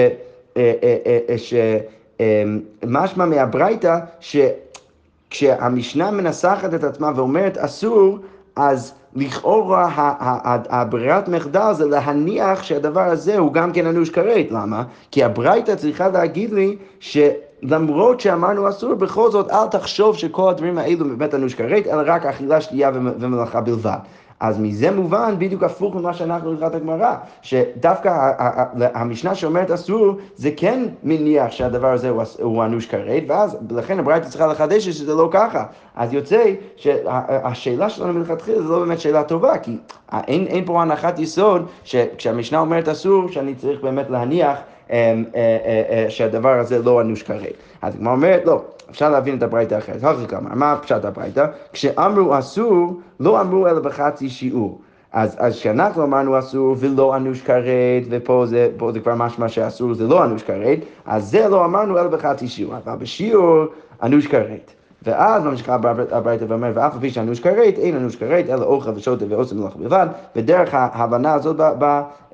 שמשמע 1.37 3.25
מהברייתא 3.25 3.97
שכשהמשנה 4.19 6.11
מנסחת 6.11 6.73
את 6.73 6.83
עצמה 6.83 7.11
ואומרת 7.15 7.57
אסור, 7.57 8.19
אז 8.55 8.93
לכאורה 9.15 9.89
הברירת 10.69 11.27
מחדל 11.27 11.71
זה 11.73 11.85
להניח 11.85 12.63
שהדבר 12.63 13.01
הזה 13.01 13.37
הוא 13.37 13.53
גם 13.53 13.71
כן 13.71 13.85
אנוש 13.85 14.09
כרת. 14.09 14.51
למה? 14.51 14.83
כי 15.11 15.23
הברייתא 15.23 15.75
צריכה 15.75 16.07
להגיד 16.07 16.53
לי 16.53 16.75
ש... 16.99 17.17
למרות 17.61 18.19
שאמרנו 18.19 18.69
אסור, 18.69 18.93
בכל 18.93 19.31
זאת 19.31 19.51
אל 19.51 19.67
תחשוב 19.67 20.17
שכל 20.17 20.49
הדברים 20.49 20.77
האלו 20.77 21.05
באמת 21.05 21.33
אנוש 21.33 21.55
כרת, 21.55 21.87
אלא 21.87 22.01
רק 22.05 22.25
אכילה, 22.25 22.61
שתייה 22.61 22.91
ומלאכה 23.19 23.61
בלבד. 23.61 23.97
אז 24.39 24.59
מזה 24.59 24.91
מובן 24.91 25.35
בדיוק 25.37 25.63
הפוך 25.63 25.95
ממה 25.95 26.13
שאנחנו 26.13 26.53
לקראת 26.53 26.75
הגמרא, 26.75 27.15
שדווקא 27.41 28.31
המשנה 28.93 29.35
שאומרת 29.35 29.71
אסור, 29.71 30.15
זה 30.35 30.49
כן 30.57 30.83
מניח 31.03 31.51
שהדבר 31.51 31.93
הזה 31.93 32.11
הוא 32.41 32.63
אנוש 32.63 32.85
כרת, 32.85 33.23
ואז 33.27 33.57
לכן 33.69 33.99
הברייתא 33.99 34.27
צריכה 34.27 34.47
לחדש 34.47 34.89
שזה 34.89 35.15
לא 35.15 35.29
ככה. 35.31 35.65
אז 35.95 36.13
יוצא 36.13 36.53
שהשאלה 36.75 37.89
שלנו 37.89 38.13
מלכתחילה 38.13 38.61
זה 38.61 38.69
לא 38.69 38.79
באמת 38.79 38.99
שאלה 38.99 39.23
טובה, 39.23 39.57
כי 39.57 39.77
אין, 40.13 40.47
אין 40.47 40.65
פה 40.65 40.81
הנחת 40.81 41.19
יסוד 41.19 41.65
שכשהמשנה 41.83 42.59
אומרת 42.59 42.87
אסור, 42.87 43.27
שאני 43.31 43.55
צריך 43.55 43.81
באמת 43.81 44.09
להניח 44.09 44.57
שהדבר 46.09 46.59
הזה 46.59 46.83
לא 46.83 47.01
אנוש 47.01 47.23
כרת. 47.23 47.53
אז 47.81 47.95
הגמרא 47.95 48.13
אומרת, 48.13 48.45
לא, 48.45 48.61
אפשר 48.89 49.09
להבין 49.09 49.37
את 49.37 49.43
הברייתא 49.43 49.75
האחרת. 49.75 49.97
אחר 49.97 50.25
כך 50.27 50.39
מה 50.41 50.77
פשט 50.81 51.05
הברייתא? 51.05 51.45
כשאמרו 51.73 52.39
אסור, 52.39 52.99
לא 53.19 53.41
אמרו 53.41 53.67
אלא 53.67 53.79
בחצי 53.79 54.29
שיעור. 54.29 54.81
אז, 55.13 55.37
כשאנחנו 55.51 56.03
אמרנו 56.03 56.39
אסור 56.39 56.75
ולא 56.79 57.15
אנוש 57.15 57.41
כרת, 57.41 58.03
ופה 58.09 58.45
זה, 58.45 58.69
זה 58.93 58.99
כבר 58.99 59.15
משמע 59.15 59.49
שאסור 59.49 59.93
זה 59.93 60.07
לא 60.07 60.25
אנוש 60.25 60.43
כרת, 60.43 60.79
אז 61.05 61.31
זה 61.31 61.47
לא 61.47 61.65
אמרנו 61.65 61.97
אלא 61.99 62.07
בחצי 62.07 62.47
שיעור, 62.47 62.75
אבל 62.85 62.95
בשיעור 62.95 63.65
אנוש 64.03 64.27
כרת. 64.27 64.73
ואז 65.03 65.43
ממשיכה 65.43 65.77
הברייתא 66.11 66.45
ואומרת, 66.47 66.77
ואף 66.77 66.93
על 66.93 66.99
פי 66.99 67.09
שאנוש 67.09 67.39
כרת, 67.39 67.77
אין 67.77 67.95
אנוש 67.95 68.15
כרת, 68.15 68.49
אלא 68.49 68.65
אוכל 68.65 68.91
ושוטה 68.95 69.25
ועושה 69.29 69.55
מלאכה 69.55 69.77
בלבד, 69.79 70.07
ודרך 70.35 70.73
ההבנה 70.73 71.33
הזאת, 71.33 71.59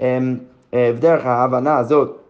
אמ, 0.01 0.37
בדרך 0.73 1.25
ההבנה 1.25 1.77
הזאת, 1.77 2.09
אה, 2.09 2.22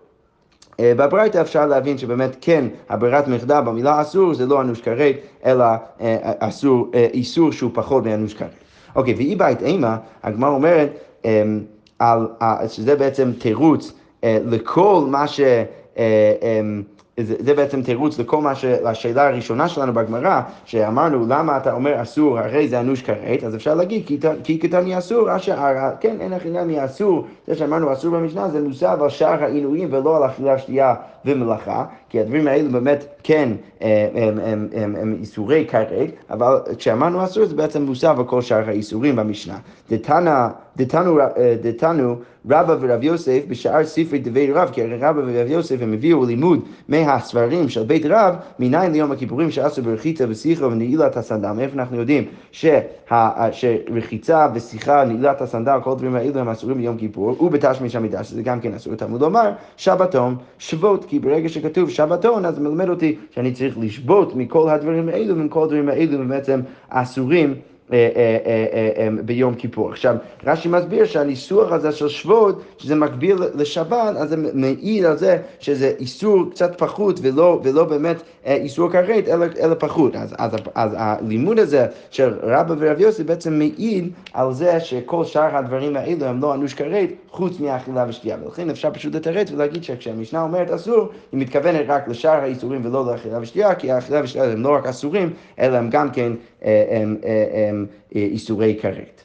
בברייתא 0.82 1.42
אפשר 1.42 1.66
להבין 1.66 1.98
שבאמת 1.98 2.38
כן, 2.42 2.66
הברירת 2.90 3.28
מחדל 3.28 3.62
במילה 3.62 4.02
אסור 4.02 4.34
זה 4.34 4.46
לא 4.46 4.62
אנוש 4.62 4.82
כרת, 4.82 5.16
אלא 5.46 5.66
אה, 6.02 6.32
אסור, 6.40 6.92
אה, 6.96 7.08
איסור 7.14 7.52
שהוא 7.52 7.72
פחות 7.74 8.04
מאנוש 8.06 8.34
כרת. 8.34 8.50
אוקיי, 8.96 9.14
ואי 9.14 9.36
בית 9.36 9.62
אימה, 9.62 9.98
הגמרא 10.24 10.50
אומרת, 10.50 10.90
אמ, 11.26 11.62
שזה 12.68 12.96
בעצם 12.96 13.32
תירוץ 13.40 13.92
לכל 14.24 15.06
מה 15.08 15.28
ש... 15.28 15.40
זה, 17.18 17.36
זה 17.40 17.54
בעצם 17.54 17.82
תירוץ 17.82 18.20
לכל 18.20 18.42
מה 18.42 18.56
ש... 18.56 18.66
לשאלה 18.66 19.28
הראשונה 19.28 19.68
שלנו 19.68 19.94
בגמרא, 19.94 20.42
שאמרנו 20.66 21.26
למה 21.28 21.58
אתה 21.58 21.74
אומר 21.74 22.02
אסור, 22.02 22.40
הרי 22.40 22.68
זה 22.68 22.80
אנוש 22.80 23.02
כרת, 23.02 23.44
אז 23.44 23.56
אפשר 23.56 23.76
להגיד 23.76 24.04
כי 24.44 24.58
קטני 24.58 24.98
אסור, 24.98 25.36
אשר, 25.36 25.56
כן, 26.00 26.16
אין 26.20 26.34
אכילה 26.34 26.64
מאסור, 26.64 27.26
זה 27.48 27.56
שאמרנו 27.56 27.94
אסור 27.94 28.12
במשנה 28.12 28.50
זה 28.50 28.62
מוסב 28.62 28.98
על 29.02 29.10
שאר 29.10 29.44
העינויים 29.44 29.88
ולא 29.92 30.18
על 30.18 30.26
אכילה, 30.26 30.60
שתייה 30.60 30.96
ומלאכה, 31.26 31.86
כי 32.10 32.20
הדברים 32.20 32.48
האלו 32.48 32.72
באמת 32.72 33.06
כן 33.24 33.50
הם, 33.82 33.90
הם, 34.16 34.40
הם, 34.44 34.68
הם, 34.74 34.96
הם 34.96 35.18
איסורי 35.20 35.66
כרת, 35.70 36.10
אבל 36.30 36.58
כשאמרנו 36.78 37.24
אסור 37.24 37.46
זה 37.46 37.56
בעצם 37.56 37.82
מוסב 37.82 38.16
על 38.18 38.26
כל 38.26 38.42
שאר 38.42 38.70
האיסורים 38.70 39.16
במשנה. 39.16 39.58
דתנו 40.78 42.16
רבא 42.50 42.76
ורב 42.82 43.04
יוסף 43.04 43.44
בשאר 43.48 43.86
ספרי 43.86 44.20
דבי 44.20 44.52
רב, 44.52 44.70
כי 44.72 44.82
הרי 44.82 44.98
רבא 44.98 45.22
ורב 45.26 45.48
יוסף 45.48 45.76
הם 45.82 45.94
הביאו 45.94 46.26
לימוד 46.26 46.60
מהספרים 46.90 47.70
של 47.70 47.84
בית 47.84 48.06
רב, 48.06 48.36
מניין 48.60 48.92
ליום 48.92 49.12
הכיפורים 49.12 49.52
שעשו 49.52 49.82
ברחיצה 49.84 50.26
ושיחה 50.30 50.68
ונעילת 50.68 51.18
הסנדל. 51.18 51.52
מאיפה 51.52 51.80
אנחנו 51.80 51.98
יודעים 51.98 52.26
שרחיצה 52.52 54.48
ושיחה, 54.54 55.06
נעילת 55.06 55.42
הסנדל, 55.42 55.78
כל 55.84 55.92
הדברים 55.92 56.16
האלו 56.16 56.40
הם 56.40 56.50
אסורים 56.50 56.78
ביום 56.78 56.98
כיפור, 56.98 57.44
ובתשמיש 57.44 57.96
המידה, 57.96 58.24
שזה 58.24 58.42
גם 58.42 58.60
כן 58.60 58.74
אסור. 58.74 58.96
תלמוד 58.96 59.22
לומר, 59.22 59.52
שבתון, 59.78 60.36
שבות, 60.58 61.06
כי 61.14 61.20
ברגע 61.20 61.50
שכתוב 61.50 61.90
שבתון, 61.90 62.46
אז 62.46 62.60
מלמד 62.60 62.90
אותי 62.90 63.16
שאני 63.32 63.52
צריך 63.52 63.78
לשבות 63.80 64.36
מכל 64.36 64.70
הדברים 64.70 65.10
האלו, 65.10 65.38
ומכל 65.38 65.64
הדברים 65.64 65.90
האלו 65.90 66.22
הם 66.22 66.28
בעצם 66.28 66.60
אסורים. 66.90 67.56
אה, 67.92 68.10
אה, 68.16 68.66
אה, 68.98 69.08
ביום 69.26 69.56
כיפור. 69.56 69.90
עכשיו, 69.90 70.16
רש"י 70.46 70.68
מסביר 70.68 71.06
שהניסוח 71.06 71.72
הזה 71.72 71.92
של 71.92 72.10
שבועות, 72.10 72.62
שזה 72.78 72.96
מקביל 72.96 73.38
לשבת, 73.56 74.16
אז 74.18 74.30
זה 74.30 74.36
מעיד 74.54 75.06
על 75.06 75.18
זה 75.18 75.38
שזה 75.60 75.92
איסור 76.00 76.52
קצת 76.52 76.78
פחות 76.78 77.20
ולא, 77.22 77.60
ולא 77.64 77.84
באמת 77.84 78.18
איסור 78.46 78.90
כרת, 78.90 79.28
אלא, 79.28 79.46
אלא 79.60 79.76
פחות. 79.80 80.16
אז, 80.16 80.36
אז, 80.38 80.52
אז 80.76 80.92
הלימוד 80.98 81.60
הזה 81.60 81.86
של 82.12 82.34
רבא 82.44 82.76
ורב 82.78 83.00
יוסי 83.00 83.24
בעצם 83.24 83.54
מעיד 83.54 84.12
על 84.34 84.54
זה 84.54 84.80
שכל 84.80 85.26
שאר 85.26 85.58
הדברים 85.58 85.96
האלו 85.96 86.26
הם 86.26 86.42
לא 86.42 86.54
אנוש 86.54 86.74
כרת, 86.74 87.10
חוץ 87.30 87.60
מאכילה 87.60 88.06
ושתייה. 88.10 88.38
ולכן 88.44 88.70
אפשר 88.70 88.92
פשוט 88.94 89.16
לתרץ 89.16 89.52
ולהגיד 89.52 89.84
שכשהמשנה 89.84 90.42
אומרת 90.42 90.72
אסור, 90.72 91.10
היא 91.32 91.40
מתכוונת 91.40 91.86
רק 91.88 92.08
לשאר 92.08 92.40
האיסורים 92.40 92.86
ולא 92.86 93.12
לאכילה 93.12 93.40
ושתייה, 93.42 93.76
כי 93.76 93.92
האכילה 93.92 94.22
ושתייה 94.24 94.46
הם 94.46 94.64
לא 94.64 94.76
רק 94.76 94.86
אסורים, 94.86 95.34
אלא 95.60 95.78
הם 95.78 95.90
גם 95.90 96.12
כן 96.12 96.32
הם, 96.62 97.18
הם, 97.54 97.73
איסורי 98.16 98.78
כרת. 98.82 99.24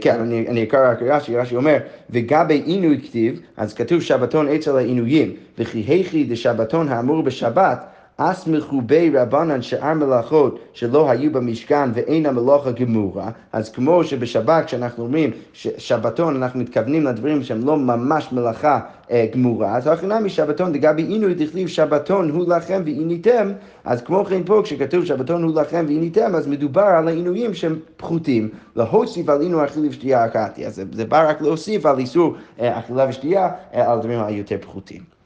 כן, 0.00 0.20
אני 0.48 0.62
אקרא 0.62 0.90
רק 0.90 1.02
רש"י, 1.02 1.36
רש"י 1.36 1.56
אומר, 1.56 1.78
וגבי 2.10 2.62
עינוי 2.66 3.00
כתיב, 3.00 3.40
אז 3.56 3.74
כתוב 3.74 4.02
שבתון 4.02 4.48
אצל 4.48 4.76
העינויים, 4.76 5.32
וכי 5.58 5.78
היכי 5.78 6.24
דשבתון 6.24 6.88
האמור 6.88 7.22
בשבת, 7.22 7.86
אסמכו 8.20 8.80
בי 8.82 9.10
רבנן 9.10 9.62
שאר 9.62 9.94
מלאכות 9.94 10.58
שלא 10.72 11.10
היו 11.10 11.32
במשכן 11.32 11.90
ואין 11.94 12.26
המלאכה 12.26 12.70
גמורה, 12.70 13.30
אז 13.52 13.70
כמו 13.70 14.04
שבשבת 14.04 14.64
כשאנחנו 14.64 15.04
אומרים 15.04 15.30
שבתון 15.52 16.36
אנחנו 16.36 16.60
מתכוונים 16.60 17.04
לדברים 17.04 17.42
שהם 17.42 17.66
לא 17.66 17.76
ממש 17.76 18.32
מלאכה 18.32 18.80
אה, 19.10 19.26
גמורה, 19.32 19.76
אז 19.76 19.86
הכנה 19.86 20.20
משבתון 20.20 20.72
דגבי 20.72 21.02
עינוי 21.02 21.34
דכתיב 21.34 21.68
שבתון 21.68 22.30
הוא 22.30 22.48
לכם 22.48 22.82
ועיניתם, 22.84 23.52
אז 23.84 24.02
כמו 24.02 24.24
כן 24.24 24.44
פה 24.44 24.60
כשכתוב 24.64 25.04
שבתון 25.04 25.42
הוא 25.42 25.60
לכם 25.60 25.84
ועיניתם, 25.88 26.34
אז 26.34 26.46
מדובר 26.46 26.82
על 26.82 27.08
העינויים 27.08 27.54
שהם 27.54 27.78
פחותים, 27.96 28.48
להוסיף 28.76 29.28
על 29.28 29.40
עינוי 29.40 29.64
אכילה 29.64 29.88
ושתייה 29.88 30.24
הקעתי, 30.24 30.66
אז 30.66 30.82
זה 30.92 31.04
בא 31.04 31.30
רק 31.30 31.42
להוסיף 31.42 31.86
על 31.86 31.98
איסור 31.98 32.34
אה, 32.60 32.78
אכילה 32.78 33.06
ושתייה 33.08 33.50
אה, 33.74 33.92
על 33.92 33.98
דברים 33.98 34.20
היותר 34.20 34.56
פחותים. 34.60 35.17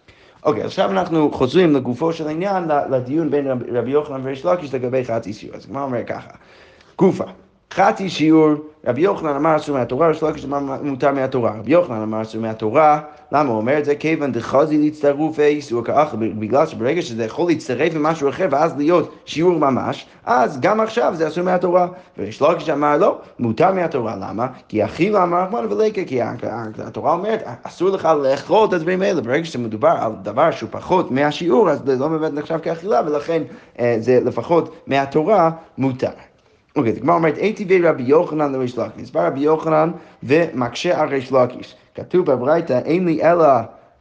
אוקיי, 0.42 0.62
עכשיו 0.62 0.90
אנחנו 0.90 1.30
חוזרים 1.32 1.74
לגופו 1.74 2.12
של 2.12 2.28
עניין, 2.28 2.64
לדיון 2.90 3.30
בין 3.30 3.46
רבי 3.72 3.90
יוחנן 3.90 4.20
וריש 4.24 4.44
לקיש 4.44 4.74
לגבי 4.74 5.04
חצי 5.04 5.32
שיעור. 5.32 5.56
אז 5.56 5.66
מה 5.70 5.82
אומר 5.82 6.04
ככה? 6.06 6.30
גופה, 6.98 7.24
חצי 7.74 8.08
שיעור, 8.08 8.50
רבי 8.86 9.00
יוחנן 9.00 9.36
אמר 9.36 9.56
אסור 9.56 9.76
מהתורה, 9.78 10.08
ריש 10.08 10.22
לקיש 10.22 10.44
אמר 10.44 10.60
מותר 10.82 11.12
מהתורה. 11.12 11.52
רבי 11.58 11.72
יוחנן 11.72 12.02
אמר 12.02 12.22
אסור 12.22 12.40
מהתורה, 12.40 13.00
למה 13.32 13.48
הוא 13.48 13.56
אומר 13.56 13.78
את 13.78 13.84
זה? 13.84 13.94
כיוון 13.94 14.32
דחזי 14.32 14.78
להצטרוף 14.78 15.40
איסור 15.40 15.84
כאח, 15.84 16.14
בגלל 16.14 16.66
שברגע 16.66 17.02
שזה 17.02 17.24
יכול 17.24 17.48
להצטרף 17.48 17.94
למשהו 17.94 18.28
אחר 18.28 18.46
ואז 18.50 18.76
להיות 18.76 19.14
שיעור 19.24 19.58
ממש, 19.58 20.06
אז 20.24 20.60
גם 20.60 20.80
עכשיו 20.80 21.12
זה 21.16 21.28
אסור 21.28 21.44
מהתורה. 21.44 21.88
וריש 22.18 22.42
לקיש 22.42 22.70
אמר 22.70 22.96
לא, 22.96 23.18
מותר 23.38 23.72
מהתורה, 23.72 24.16
למה? 24.16 24.46
כי 24.68 24.84
אכילה 24.84 25.22
אמר 25.22 25.42
רחמן 25.42 25.66
ולקה, 25.72 26.04
כי 26.04 26.20
התורה 26.78 27.12
אומרת, 27.12 27.42
אסור 27.62 27.90
לך 27.90 28.08
לאכול 28.22 28.68
את 28.68 28.72
הדברים 28.72 29.02
האלה, 29.02 29.20
ברגע 29.20 29.44
שמדובר 29.44 29.94
על 30.00 30.12
דבר 30.22 30.50
שהוא 30.50 30.68
פחות 30.72 31.10
מהשיעור, 31.10 31.70
אז 31.70 31.80
זה 31.86 31.96
לא 31.96 32.08
באמת 32.08 32.32
נחשב 32.32 32.58
כאכילה, 32.62 33.00
ולכן 33.06 33.42
אה, 33.78 33.96
זה 33.98 34.20
לפחות 34.24 34.74
מהתורה 34.86 35.50
מותר. 35.78 36.31
אוקיי, 36.76 36.92
הגמרא 36.92 37.14
אומרת, 37.14 37.38
אין 37.38 37.52
טבעי 37.52 37.82
רבי 37.82 38.02
יוחנן 38.02 38.52
לריש 38.52 38.78
לקיש. 38.78 39.12
בא 39.12 39.26
רבי 39.26 39.40
יוחנן 39.40 39.90
ומקשה 40.22 41.00
על 41.00 41.08
ריש 41.08 41.32
לקיש. 41.32 41.74
כתוב 41.94 42.26
בברייתא, 42.26 42.80
אין 42.84 43.04
לי 43.04 43.22
אלא 43.22 43.46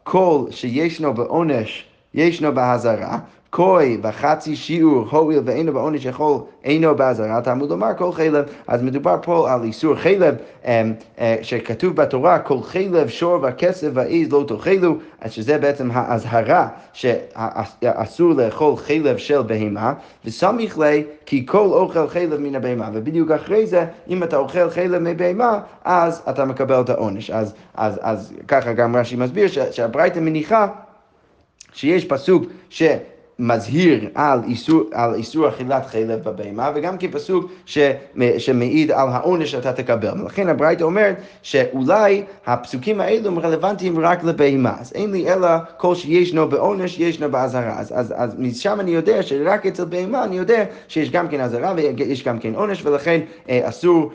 קול 0.04 0.52
שישנו 0.52 1.14
בעונש, 1.14 1.86
ישנו 2.14 2.54
באזהרה, 2.54 3.20
כוי 3.52 3.98
וחצי 4.04 4.56
שיעור, 4.56 5.08
הואיל 5.10 5.40
ואינו 5.46 5.74
בעונש 5.74 6.06
יכול, 6.06 6.38
אינו 6.64 6.96
באזהרה, 6.96 7.42
תלמוד 7.42 7.70
לומר 7.70 7.88
כל 7.98 8.12
חלב, 8.12 8.46
אז 8.68 8.82
מדובר 8.84 9.18
פה 9.22 9.54
על 9.54 9.64
איסור 9.64 9.96
חלב, 9.96 10.36
אמ, 10.66 10.94
אה, 11.20 11.36
שכתוב 11.42 11.96
בתורה, 11.96 12.40
כל 12.40 12.62
חלב, 12.62 13.08
שור 13.08 13.40
וכסף 13.44 13.88
ועז 13.94 14.32
לא 14.32 14.44
תאכלו, 14.48 14.96
שזה 15.28 15.58
בעצם 15.58 15.90
האזהרה 15.94 16.68
שאסור 16.94 18.34
לאכול 18.34 18.78
חלב 18.78 19.18
של 19.18 19.42
בהמה, 19.42 19.94
וסמיך 20.26 20.80
לי 20.80 21.04
כי 21.26 21.46
כל 21.46 21.68
אוכל 21.72 22.08
חלב 22.08 22.38
מן 22.40 22.56
הבהמה, 22.56 22.90
ובדיוק 22.94 23.32
אחרי 23.32 23.68
זה, 23.68 23.86
אם 24.10 24.24
אתה 24.24 24.38
אוכל 24.38 24.70
חלב 24.70 25.02
מבהמה, 25.02 25.60
אז 25.84 26.22
אתה 26.30 26.46
מקבל 26.46 26.82
את 26.82 26.90
העונש. 26.90 27.30
אז, 27.30 27.54
אז, 27.76 28.00
אז 28.02 28.34
ככה 28.48 28.74
גם 28.74 28.96
רש"י 28.96 29.16
מסביר 29.16 29.48
שהברייתא 29.72 30.20
מניחה 30.20 30.68
שיש 31.74 32.06
פסוק 32.06 32.44
ש... 32.70 32.84
מזהיר 33.42 34.10
על 34.16 34.40
איסור, 34.48 34.84
על 34.92 35.14
איסור 35.14 35.50
אכילת 35.50 35.86
חלב 35.86 36.20
בבהמה, 36.24 36.72
וגם 36.76 36.98
כפסוק 36.98 37.52
ש, 37.66 37.78
שמעיד 38.38 38.92
על 38.92 39.08
העונש 39.10 39.52
שאתה 39.52 39.74
תקבל. 39.74 40.22
ולכן 40.22 40.50
הברייתא 40.50 40.84
אומרת 40.84 41.16
שאולי 41.42 42.24
הפסוקים 42.46 43.02
האלו 43.02 43.28
הם 43.28 43.40
רלוונטיים 43.40 44.00
רק 44.00 44.24
לבהמה. 44.24 44.74
אז 44.80 44.92
אין 44.96 45.12
לי 45.12 45.34
אלא 45.34 45.48
כל 45.78 45.96
שישנו 45.96 46.50
בעונש, 46.50 47.00
ישנו 47.00 47.32
באזהרה. 47.32 47.80
אז, 47.80 47.94
אז, 47.96 48.14
אז 48.18 48.36
משם 48.40 48.80
אני 48.80 48.92
יודע 48.92 49.24
שרק 49.24 49.66
אצל 49.66 49.86
בהמה 49.86 50.24
אני 50.24 50.38
יודע 50.38 50.64
שיש 50.88 51.12
גם 51.12 51.28
כן 51.28 51.42
אזהרה 51.42 51.74
ויש 51.76 52.24
גם 52.24 52.40
כן 52.40 52.56
עונש, 52.56 52.86
ולכן 52.86 53.22
אה, 53.50 53.70
אסור 53.70 54.12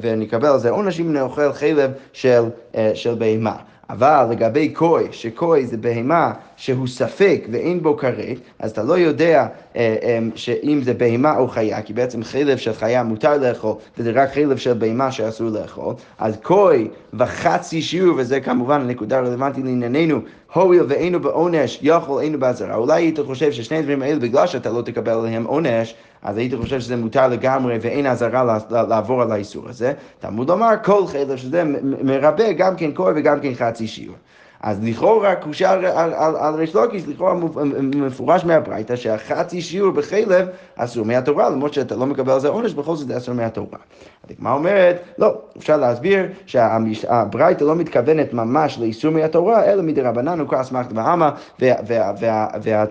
ואני 0.00 0.24
אקבל 0.24 0.48
על 0.48 0.58
זה 0.58 0.70
עונש 0.70 1.00
אם 1.00 1.10
אני 1.10 1.20
אוכל 1.20 1.52
חלב 1.52 1.90
של, 2.12 2.44
אה, 2.74 2.90
של 2.94 3.14
בהמה. 3.14 3.56
אבל 3.90 4.26
לגבי 4.30 4.68
קוי, 4.68 5.08
שקוי 5.10 5.66
זה 5.66 5.76
בהמה 5.76 6.32
שהוא 6.58 6.86
ספק 6.86 7.46
ואין 7.50 7.82
בו 7.82 7.96
כרת, 7.96 8.36
אז 8.58 8.70
אתה 8.70 8.82
לא 8.82 8.98
יודע 8.98 9.46
אה, 9.76 9.96
אה, 10.02 10.18
שאם 10.34 10.80
זה 10.82 10.94
בהמה 10.94 11.36
או 11.36 11.48
חיה, 11.48 11.82
כי 11.82 11.92
בעצם 11.92 12.24
חלב 12.24 12.58
של 12.58 12.72
חיה 12.72 13.02
מותר 13.02 13.36
לאכול, 13.36 13.74
וזה 13.98 14.12
רק 14.14 14.34
חלב 14.34 14.56
של 14.56 14.74
בהמה 14.74 15.12
שאסור 15.12 15.50
לאכול, 15.50 15.94
אז 16.18 16.36
קוי 16.42 16.88
וחצי 17.14 17.82
שיעור, 17.82 18.16
וזה 18.18 18.40
כמובן 18.40 18.80
הנקודה 18.80 19.18
הרלוונטית 19.18 19.64
לענייננו, 19.64 20.20
הואיל 20.54 20.82
ואינו 20.88 21.20
בעונש, 21.20 21.78
יכול 21.82 22.22
אינו 22.22 22.38
באזהרה. 22.38 22.74
אולי 22.74 23.02
היית 23.02 23.18
חושב 23.20 23.52
ששני 23.52 23.78
הדברים 23.78 24.02
האלה, 24.02 24.18
בגלל 24.18 24.46
שאתה 24.46 24.70
לא 24.70 24.82
תקבל 24.82 25.12
עליהם 25.12 25.44
עונש, 25.44 25.94
אז 26.22 26.36
היית 26.36 26.54
חושב 26.54 26.80
שזה 26.80 26.96
מותר 26.96 27.28
לגמרי 27.28 27.78
ואין 27.80 28.06
אזהרה 28.06 28.58
לעבור 28.70 29.22
על 29.22 29.32
האיסור 29.32 29.68
הזה. 29.68 29.92
תלמוד 30.18 30.50
לומר 30.50 30.74
כל 30.84 31.06
חלב, 31.06 31.36
שזה 31.36 31.64
מרבה 32.02 32.52
גם 32.52 32.76
כן 32.76 32.92
קור 32.92 33.08
וגם 33.16 33.40
כן 33.40 33.54
חצי 33.54 33.86
שיעור. 33.86 34.16
אז 34.62 34.78
לכאורה 34.82 35.34
קושה 35.34 35.70
על, 35.70 35.84
על, 35.84 36.14
על, 36.14 36.36
על 36.36 36.54
ריש 36.54 36.74
לוקיש, 36.74 37.02
לכאורה 37.08 37.34
מפורש 37.94 38.44
מהברייתא 38.44 38.96
שהחצי 38.96 39.60
שיעור 39.60 39.90
בחלב 39.90 40.48
אסור 40.76 41.06
מהתורה, 41.06 41.50
למרות 41.50 41.74
שאתה 41.74 41.96
לא 41.96 42.06
מקבל 42.06 42.32
על 42.32 42.40
זה 42.40 42.48
עונש, 42.48 42.74
בכל 42.74 42.96
זאת 42.96 43.08
זה 43.08 43.16
אסור 43.16 43.34
מהתורה. 43.34 43.78
הדגמרא 44.24 44.54
אומרת, 44.54 45.02
לא, 45.18 45.38
אפשר 45.58 45.76
להסביר 45.76 46.26
שהברייתא 46.46 47.64
לא 47.64 47.76
מתכוונת 47.76 48.32
ממש 48.32 48.78
לאיסור 48.78 49.12
מהתורה, 49.12 49.64
אלא 49.64 49.82
מדרבנן 49.82 50.40
הוא 50.40 50.48
אסמכתא 50.60 50.92
ועמא, 50.94 51.30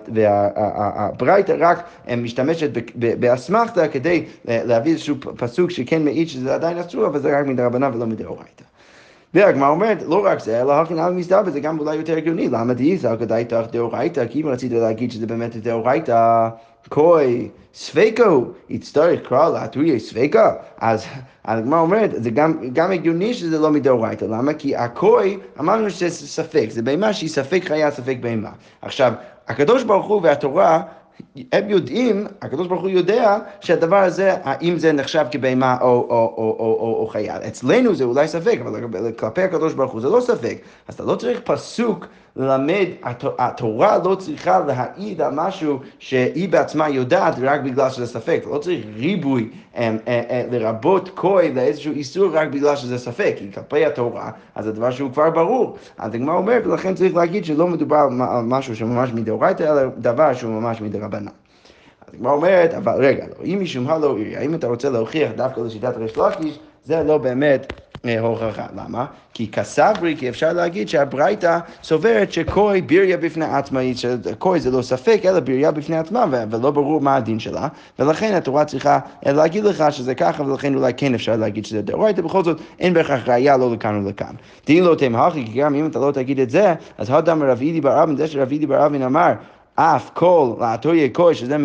והברייתא 0.07 1.55
רק 1.59 1.83
משתמשת 2.17 2.69
באסמכתא 2.95 3.87
כדי 3.87 4.25
להביא 4.45 4.91
איזשהו 4.91 5.15
פסוק 5.37 5.71
שכן 5.71 6.03
מעיד 6.03 6.29
שזה 6.29 6.55
עדיין 6.55 6.77
אסור, 6.77 7.05
אבל 7.05 7.19
זה 7.19 7.39
רק 7.39 7.45
מדרבנן 7.45 7.91
ולא 7.93 8.05
מדאורייתא. 8.05 8.76
והגמרא 9.37 9.69
אומרת, 9.69 10.03
לא 10.07 10.25
רק 10.25 10.39
זה, 10.39 10.61
אלא 10.61 10.73
הכי 10.73 10.93
נעל 10.93 11.13
מסתבר, 11.13 11.51
זה 11.51 11.59
גם 11.59 11.79
אולי 11.79 11.95
יותר 11.95 12.17
הגיוני. 12.17 12.49
למה 12.49 12.73
דאיסא 12.73 13.15
כדאיתך 13.19 13.65
דאורייתא? 13.71 14.25
כי 14.29 14.41
אם 14.41 14.47
רצית 14.47 14.71
להגיד 14.71 15.11
שזה 15.11 15.27
באמת 15.27 15.55
דאורייתא, 15.55 16.49
כוי 16.89 17.49
ספקו, 17.73 18.45
יצטרך 18.69 19.19
קרא 19.29 19.49
להתריה 19.49 19.99
ספקה. 19.99 20.53
אז 20.77 21.05
הגמרא 21.45 21.79
אומרת, 21.79 22.11
זה 22.23 22.29
גם, 22.29 22.53
גם 22.73 22.91
הגיוני 22.91 23.33
שזה 23.33 23.59
לא 23.59 23.71
מדאורייתא. 23.71 24.25
למה? 24.25 24.53
כי 24.53 24.75
הכוי, 24.75 25.37
אמרנו 25.59 25.89
שזה 25.89 26.09
ספק, 26.09 26.67
זה 26.69 26.81
בהמה 26.81 27.13
שהיא 27.13 27.29
ספק 27.29 27.63
חיה, 27.65 27.91
ספק 27.91 28.17
בהמה. 28.21 28.51
עכשיו, 28.81 29.13
הקדוש 29.47 29.83
ברוך 29.83 30.05
הוא 30.05 30.21
והתורה 30.23 30.81
הם 31.51 31.69
יודעים, 31.69 32.27
הקדוש 32.41 32.67
ברוך 32.67 32.81
הוא 32.81 32.89
יודע 32.89 33.37
שהדבר 33.61 33.97
הזה, 33.97 34.35
האם 34.43 34.77
זה 34.77 34.91
נחשב 34.91 35.25
כבהמה 35.31 35.77
או, 35.81 35.87
או, 35.87 35.93
או, 36.09 36.55
או, 36.59 36.77
או, 36.79 36.97
או 37.01 37.07
חייל. 37.07 37.41
אצלנו 37.47 37.95
זה 37.95 38.03
אולי 38.03 38.27
ספק, 38.27 38.59
אבל 38.61 39.11
כלפי 39.11 39.41
הקדוש 39.41 39.73
ברוך 39.73 39.91
הוא 39.91 40.01
זה 40.01 40.09
לא 40.09 40.21
ספק. 40.21 40.57
אז 40.87 40.95
אתה 40.95 41.03
לא 41.03 41.15
צריך 41.15 41.39
פסוק 41.43 42.05
ללמד, 42.37 42.85
התורה 43.37 43.97
לא 44.03 44.15
צריכה 44.15 44.59
להעיד 44.59 45.21
על 45.21 45.31
משהו 45.33 45.79
שהיא 45.99 46.49
בעצמה 46.49 46.89
יודעת 46.89 47.33
רק 47.41 47.61
בגלל 47.61 47.89
שזה 47.89 48.07
ספק. 48.07 48.43
לא 48.51 48.57
צריך 48.57 48.85
ריבוי 48.95 49.49
אה, 49.75 49.95
אה, 50.07 50.21
אה, 50.29 50.43
לרבות 50.51 51.09
כוי 51.15 51.53
לאיזשהו 51.53 51.93
איסור 51.93 52.29
רק 52.33 52.47
בגלל 52.47 52.75
שזה 52.75 52.97
ספק. 52.97 53.35
כי 53.37 53.51
כלפי 53.51 53.85
התורה, 53.85 54.31
אז 54.55 54.65
זה 54.65 54.71
דבר 54.71 54.91
שהוא 54.91 55.11
כבר 55.11 55.29
ברור. 55.29 55.77
אז 55.97 56.13
הגמרא 56.13 56.35
אומרת, 56.35 56.67
ולכן 56.67 56.95
צריך 56.95 57.15
להגיד 57.15 57.45
שלא 57.45 57.67
מדובר 57.67 58.07
על 58.29 58.43
משהו 58.43 58.75
שממש 58.75 59.13
מדאורייתא, 59.13 59.63
אלא 59.63 59.81
דבר 59.97 60.33
שהוא 60.33 60.51
ממש 60.51 60.81
מדרבנן. 60.81 61.27
אז 62.07 62.13
הגמרא 62.13 62.33
אומרת, 62.33 62.73
אבל 62.73 62.93
רגע, 63.05 63.25
לא, 63.27 63.45
אם 63.45 63.59
משום 63.61 63.87
הלא 63.87 64.17
עירי, 64.17 64.37
האם 64.37 64.53
אתה 64.55 64.67
רוצה 64.67 64.89
להוכיח 64.89 65.31
דווקא 65.35 65.59
לשיטת 65.59 65.97
ריש 65.97 66.17
לקיש, 66.17 66.59
זה 66.83 67.03
לא 67.03 67.17
באמת 67.17 67.73
הוכחה. 68.19 68.65
למה? 68.75 69.05
כי 69.33 69.47
כסברי, 69.51 70.15
כי 70.19 70.29
אפשר 70.29 70.53
להגיד 70.53 70.89
שהברייתא 70.89 71.59
סוברת 71.83 72.31
שקוי 72.31 72.81
ביריה 72.81 73.17
בפני 73.17 73.45
עצמה, 73.45 73.79
שקוי 73.95 74.59
זה 74.59 74.71
לא 74.71 74.81
ספק, 74.81 75.21
אלא 75.25 75.39
ביריה 75.39 75.71
בפני 75.71 75.97
עצמה, 75.97 76.25
ולא 76.51 76.71
ברור 76.71 77.01
מה 77.01 77.15
הדין 77.15 77.39
שלה, 77.39 77.67
ולכן 77.99 78.33
התורה 78.33 78.65
צריכה 78.65 78.99
להגיד 79.25 79.63
לך 79.63 79.83
שזה 79.89 80.15
ככה, 80.15 80.43
ולכן 80.43 80.75
אולי 80.75 80.93
כן 80.97 81.13
אפשר 81.13 81.35
להגיד 81.35 81.65
שזה 81.65 81.81
דאורייתא, 81.81 82.21
בכל 82.21 82.43
זאת 82.43 82.61
אין 82.79 82.93
בהכרח 82.93 83.27
ראייה 83.27 83.57
לא 83.57 83.71
לכאן 83.71 84.05
ולכאן. 84.05 84.35
דין 84.65 84.83
לא 84.83 84.95
תמהכי, 84.95 85.45
כי 85.45 85.59
גם 85.59 85.75
אם 85.75 85.85
אתה 85.85 85.99
לא 85.99 86.11
תגיד 86.11 86.39
את 86.39 86.49
זה, 86.49 86.73
אז 86.97 87.09
הדם 87.09 87.43
רב 87.43 87.61
אידי 87.61 87.81
בר 87.81 88.03
אבין, 88.03 88.17
זה 88.17 88.27
שרב 88.27 88.51
אידי 88.51 88.65
בר 88.65 88.85
אבין 88.85 89.03
אמר, 89.03 89.31
אף 89.75 90.09
כל 90.13 90.53
לעתוי 90.59 91.09
קוי, 91.09 91.35
שזה 91.35 91.57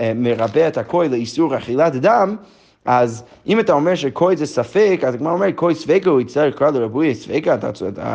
אה, 0.00 0.12
מרבה 0.14 0.68
את 0.68 0.78
הקוי 0.78 1.08
לאיסור 1.08 1.56
אכילת 1.56 1.92
דם, 1.92 2.36
אז 2.84 3.24
אם 3.46 3.60
אתה 3.60 3.72
אומר 3.72 3.94
שכוי 3.94 4.36
זה 4.36 4.46
ספק, 4.46 5.00
אז 5.06 5.14
הגמרא 5.14 5.32
אומרת 5.32 5.54
כוי 5.56 5.74
ספקה, 5.74 6.10
הוא 6.10 6.20
יצטרך 6.20 6.54
לקרוא 6.54 6.70
לרבוי 6.70 7.14
ספקה, 7.14 7.56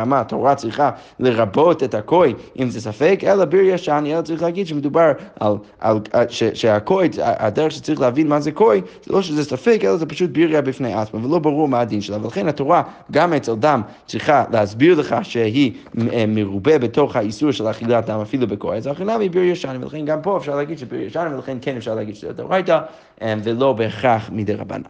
מה, 0.06 0.20
התורה 0.20 0.54
צריכה 0.54 0.90
לרבות 1.20 1.82
את 1.82 1.94
הכוי 1.94 2.34
אם 2.58 2.70
זה 2.70 2.80
ספק, 2.80 3.20
אלא 3.26 3.44
ביר 3.44 3.60
ישן, 3.60 4.04
אלא 4.06 4.22
צריך 4.22 4.42
להגיד 4.42 4.66
שמדובר 4.66 5.12
על, 5.40 5.52
על 5.80 5.98
שהכוי, 6.28 7.08
הדרך 7.22 7.72
שצריך 7.72 8.00
להבין 8.00 8.28
מה 8.28 8.40
זה 8.40 8.52
כוי, 8.52 8.82
זה 9.06 9.12
לא 9.12 9.22
שזה 9.22 9.44
ספק, 9.44 9.80
אלא 9.84 9.96
זה 9.96 10.06
פשוט 10.06 10.30
ביריה 10.30 10.62
בפני 10.62 10.94
עצמה, 10.94 11.26
ולא 11.26 11.38
ברור 11.38 11.68
מה 11.68 11.80
הדין 11.80 12.00
שלה, 12.00 12.22
ולכן 12.22 12.48
התורה 12.48 12.82
גם 13.10 13.32
אצל 13.32 13.54
דם 13.54 13.82
צריכה 14.06 14.44
להסביר 14.52 15.00
לך 15.00 15.16
שהיא 15.22 15.72
מרובה 16.28 16.78
בתוך 16.78 17.16
האיסור 17.16 17.50
של 17.50 17.70
אכילת 17.70 18.06
דם 18.06 18.20
אפילו 18.20 18.46
בכוי, 18.46 18.76
אז 18.76 18.86
האכילה 18.86 19.16
היא 19.16 19.30
ביר 19.30 19.42
ישן, 19.42 19.78
ולכן 19.80 20.04
גם 20.04 20.22
פה 20.22 20.36
אפשר 20.36 20.56
להגיד 20.56 20.78
שביר 20.78 21.02
ישן, 21.02 21.32
ולכן 21.34 21.58
כן 21.60 21.76
אפשר 21.76 21.94
להגיד 21.94 22.16
שזה 22.16 22.32
דאורייתא, 22.32 22.78
ולא 23.22 23.72
בהכרח 23.72 24.30
מדי 24.32 24.54
רבנן. 24.54 24.82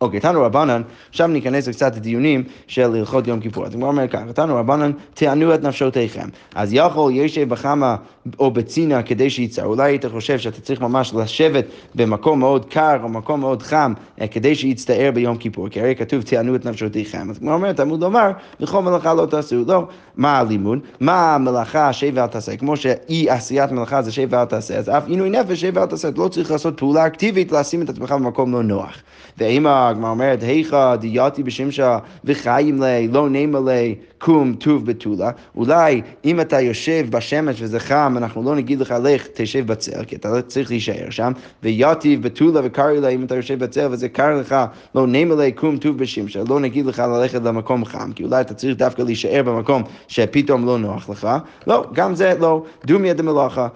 אוקיי, 0.00 0.20
תנו 0.20 0.42
רבנן, 0.42 0.82
עכשיו 1.08 1.28
ניכנס 1.28 1.68
לקצת 1.68 1.96
לדיונים 1.96 2.44
של 2.66 2.94
הלכות 2.94 3.26
יום 3.26 3.40
כיפור. 3.40 3.66
אז 3.66 3.74
הוא 3.74 3.84
אומר 3.84 4.08
ככה, 4.08 4.32
תנו 4.32 4.56
רבנן, 4.56 4.92
תענו 5.14 5.54
את 5.54 5.62
נפשותיכם. 5.62 6.28
אז 6.54 6.68
יכול 6.72 7.12
ישב 7.14 7.48
בחמה 7.48 7.96
או 8.38 8.50
בצינה 8.50 9.02
כדי 9.02 9.30
שיצא. 9.30 9.64
אולי 9.64 9.90
היית 9.90 10.06
חושב 10.06 10.38
שאתה 10.38 10.60
צריך 10.60 10.80
ממש 10.80 11.14
לשבת 11.14 11.64
במקום 11.94 12.38
מאוד 12.38 12.64
קר 12.64 12.96
או 13.02 13.08
מקום 13.08 13.40
מאוד 13.40 13.62
חם 13.62 13.92
אה, 14.20 14.26
כדי 14.26 14.54
שיצטער 14.54 15.10
ביום 15.14 15.36
כיפור, 15.36 15.68
כי 15.68 15.80
הרי 15.80 15.94
כתוב 15.94 16.22
תענו 16.22 16.54
את 16.54 16.64
נפשותיכם. 16.64 17.30
אז 17.30 17.38
הוא 17.42 17.52
אומר, 17.52 17.72
תלמוד 17.72 18.00
לומר, 18.00 18.30
בכל 18.60 18.82
מלאכה 18.82 19.14
לא 19.14 19.26
תעשו. 19.26 19.64
לא, 19.66 19.86
מה 20.16 20.38
הלימוד? 20.38 20.78
מה 21.00 21.34
המלאכה 21.34 21.92
שב 21.92 22.10
ואל 22.14 22.26
תעשה? 22.26 22.56
כמו 22.56 22.76
שאי 22.76 23.30
עשיית 23.30 23.72
מלאכה 23.72 24.02
זה 24.02 24.12
שב 24.12 24.28
ואל 24.30 24.44
תעשה, 24.44 24.76
אז 24.76 24.88
אף 24.88 25.06
עינוי 25.06 25.30
נפש 25.30 25.60
שב 25.60 25.72
ואל 25.74 25.86
תעשה. 25.86 26.08
לא 26.16 26.28
צריך 26.28 26.50
לעשות 26.50 26.78
פעולה 26.78 27.06
אקטיבית 27.06 27.52
לשים 27.52 27.82
את 27.82 27.88
עצמך 27.88 28.12
במקום 28.12 28.52
לא 28.52 28.62
נוח. 28.62 29.02
ואם 29.38 29.66
הגמרא 29.66 30.10
אומרת, 30.10 30.42
היכא 30.42 30.96
דייתי 30.96 31.42
בשמשה 31.42 31.98
וחיים 32.24 32.82
לי, 32.82 33.08
לא 33.08 33.28
נעימה 33.30 33.58
לי, 33.66 33.94
קום 34.18 34.54
טוב 34.54 34.86
בתולה. 34.86 35.30
אולי 35.56 36.02
אם 36.24 36.40
אתה 36.40 36.60
יושב 36.60 37.06
בשמש 37.10 37.62
וזה 37.62 37.80
חם, 37.80 38.09
אנחנו 38.16 38.42
לא 38.42 38.56
נגיד 38.56 38.80
לך, 38.80 38.94
לך 39.02 39.26
תשב 39.34 39.66
בצל, 39.66 40.04
כי 40.04 40.16
אתה 40.16 40.30
לא 40.30 40.40
צריך 40.40 40.70
להישאר 40.70 41.10
שם, 41.10 41.32
ויתיב 41.62 42.22
בתולה 42.22 42.60
וקר 42.64 42.86
לי, 42.86 43.14
אם 43.14 43.24
אתה 43.24 43.36
יושב 43.36 43.58
בצל 43.58 43.88
וזה 43.90 44.08
קר 44.08 44.34
לך, 44.40 44.56
לא 44.94 45.06
לי, 45.06 45.52
קום 45.52 45.76
טוב 45.76 45.98
בשמשה, 45.98 46.42
לא 46.48 46.60
נגיד 46.60 46.86
לך 46.86 46.98
ללכת 46.98 47.42
למקום 47.44 47.84
חם, 47.84 48.12
כי 48.12 48.24
אולי 48.24 48.40
אתה 48.40 48.54
צריך 48.54 48.76
דווקא 48.76 49.02
להישאר 49.02 49.42
במקום 49.42 49.82
שפתאום 50.08 50.66
לא 50.66 50.78
נוח 50.78 51.10
לך. 51.10 51.28
לא, 51.66 51.84
גם 51.92 52.14
זה 52.14 52.34
לא, 52.40 52.62
דומיה 52.86 53.14
דמלאכה. 53.14 53.68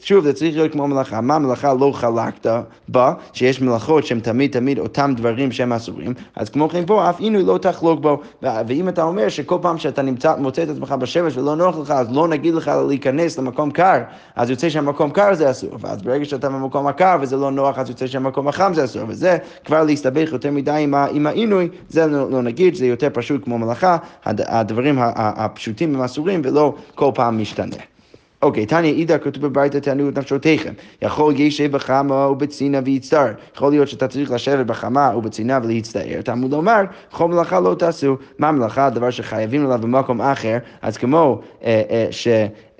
שוב, 0.00 0.24
זה 0.24 0.32
צריך 0.32 0.56
להיות 0.56 0.72
כמו 0.72 0.88
מלאכה. 0.88 1.20
מה 1.20 1.38
מלאכה 1.38 1.74
לא 1.74 1.90
חלקת 1.94 2.46
בה, 2.88 3.12
שיש 3.32 3.60
מלאכות 3.60 4.06
שהן 4.06 4.20
תמיד 4.20 4.52
תמיד 4.52 4.78
אותם 4.78 5.12
דברים 5.16 5.52
שהם 5.52 5.72
אסורים, 5.72 6.14
אז 6.36 6.50
כמו 6.50 6.68
כן 6.68 6.86
פה, 6.86 7.10
אף 7.10 7.20
עינוי 7.20 7.42
לא 7.42 7.58
תחלוק 7.58 8.00
בו. 8.00 8.20
ואם 8.42 8.88
אתה 8.88 9.02
אומר 9.02 9.28
שכל 9.28 9.58
פעם 9.62 9.78
שאתה 9.78 10.02
נמצא, 10.02 10.34
מוצא 10.38 10.62
את 10.62 10.68
עצמך 10.68 10.92
בשמש 10.92 11.36
ולא 11.36 11.56
נוח 11.56 11.78
לך, 11.78 11.90
אז 11.90 12.12
לא 12.12 12.28
נגיד 12.28 12.54
לך 12.54 12.70
להיכנס 12.88 13.38
למקום 13.38 13.55
קר, 13.70 14.00
אז 14.36 14.50
יוצא 14.50 14.68
שהמקום 14.68 15.10
קר 15.10 15.34
זה 15.34 15.50
אסור. 15.50 15.70
ואז 15.80 16.02
ברגע 16.02 16.24
שאתה 16.24 16.48
במקום 16.48 16.86
הקר 16.86 17.16
וזה 17.20 17.36
לא 17.36 17.50
נוח, 17.50 17.78
אז 17.78 17.88
יוצא 17.88 18.06
שהמקום 18.06 18.48
החם 18.48 18.72
זה 18.74 18.84
אסור. 18.84 19.02
וזה 19.08 19.38
כבר 19.64 19.84
להסתבך 19.84 20.28
יותר 20.32 20.50
מדי 20.50 20.70
עם, 20.78 20.94
עם 20.94 21.26
העינוי, 21.26 21.68
זה 21.88 22.06
לא, 22.06 22.30
לא 22.30 22.42
נגיד, 22.42 22.74
זה 22.74 22.86
יותר 22.86 23.08
פשוט 23.12 23.44
כמו 23.44 23.58
מלאכה, 23.58 23.96
הדברים 24.24 24.98
הפשוטים 25.00 25.94
הם 25.94 26.02
אסורים 26.02 26.40
ולא 26.44 26.74
כל 26.94 27.10
פעם 27.14 27.38
משתנה. 27.42 27.95
אוקיי, 28.42 28.66
תניא 28.66 28.92
אידא 28.92 29.18
כתוב 29.18 29.46
בברייתא 29.46 29.78
תענו 29.78 30.08
את 30.08 30.18
נפשותיכם. 30.18 30.72
יכול 31.02 31.34
ישב 31.36 31.72
בחמה 31.72 32.28
ובצינה 32.28 32.80
ויצטער. 32.84 33.32
יכול 33.54 33.70
להיות 33.70 33.88
שאתה 33.88 34.08
צריך 34.08 34.30
לשבת 34.30 34.66
בחמה 34.66 35.12
ובצינה 35.16 35.58
ולהצטער. 35.62 36.22
תלמוד 36.24 36.50
לומר, 36.50 36.80
כל 37.10 37.28
מלאכה 37.28 37.60
לא 37.60 37.74
תעשו. 37.74 38.16
מה 38.38 38.52
מלאכה? 38.52 38.90
דבר 38.90 39.10
שחייבים 39.10 39.66
עליו 39.66 39.78
במקום 39.82 40.20
אחר. 40.20 40.58
אז 40.82 40.96
כמו 40.96 41.40
אה, 41.64 41.82
אה, 41.90 42.06
ש... 42.10 42.28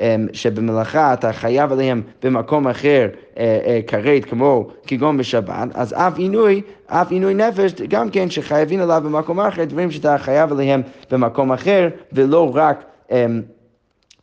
אה, 0.01 0.17
שבמלאכה 0.33 1.13
אתה 1.13 1.33
חייב 1.33 1.73
עליהם 1.73 2.03
במקום 2.23 2.69
אחר 2.69 3.09
אה, 3.39 3.59
אה, 3.67 3.81
כרת, 3.87 4.25
כמו 4.25 4.67
כגון 4.87 5.17
בשבת, 5.17 5.69
אז 5.75 5.93
אף 5.93 6.19
עינוי, 6.19 6.63
אף 6.87 7.11
עינוי 7.11 7.35
נפש, 7.35 7.73
גם 7.89 8.11
כן 8.11 8.31
שחייבים 8.31 8.81
עליו 8.81 9.03
במקום 9.05 9.41
אחר, 9.41 9.65
דברים 9.65 9.91
שאתה 9.91 10.19
חייב 10.19 10.53
עליהם 10.53 10.83
במקום 11.11 11.53
אחר, 11.53 11.89
ולא 12.13 12.51
רק... 12.55 12.85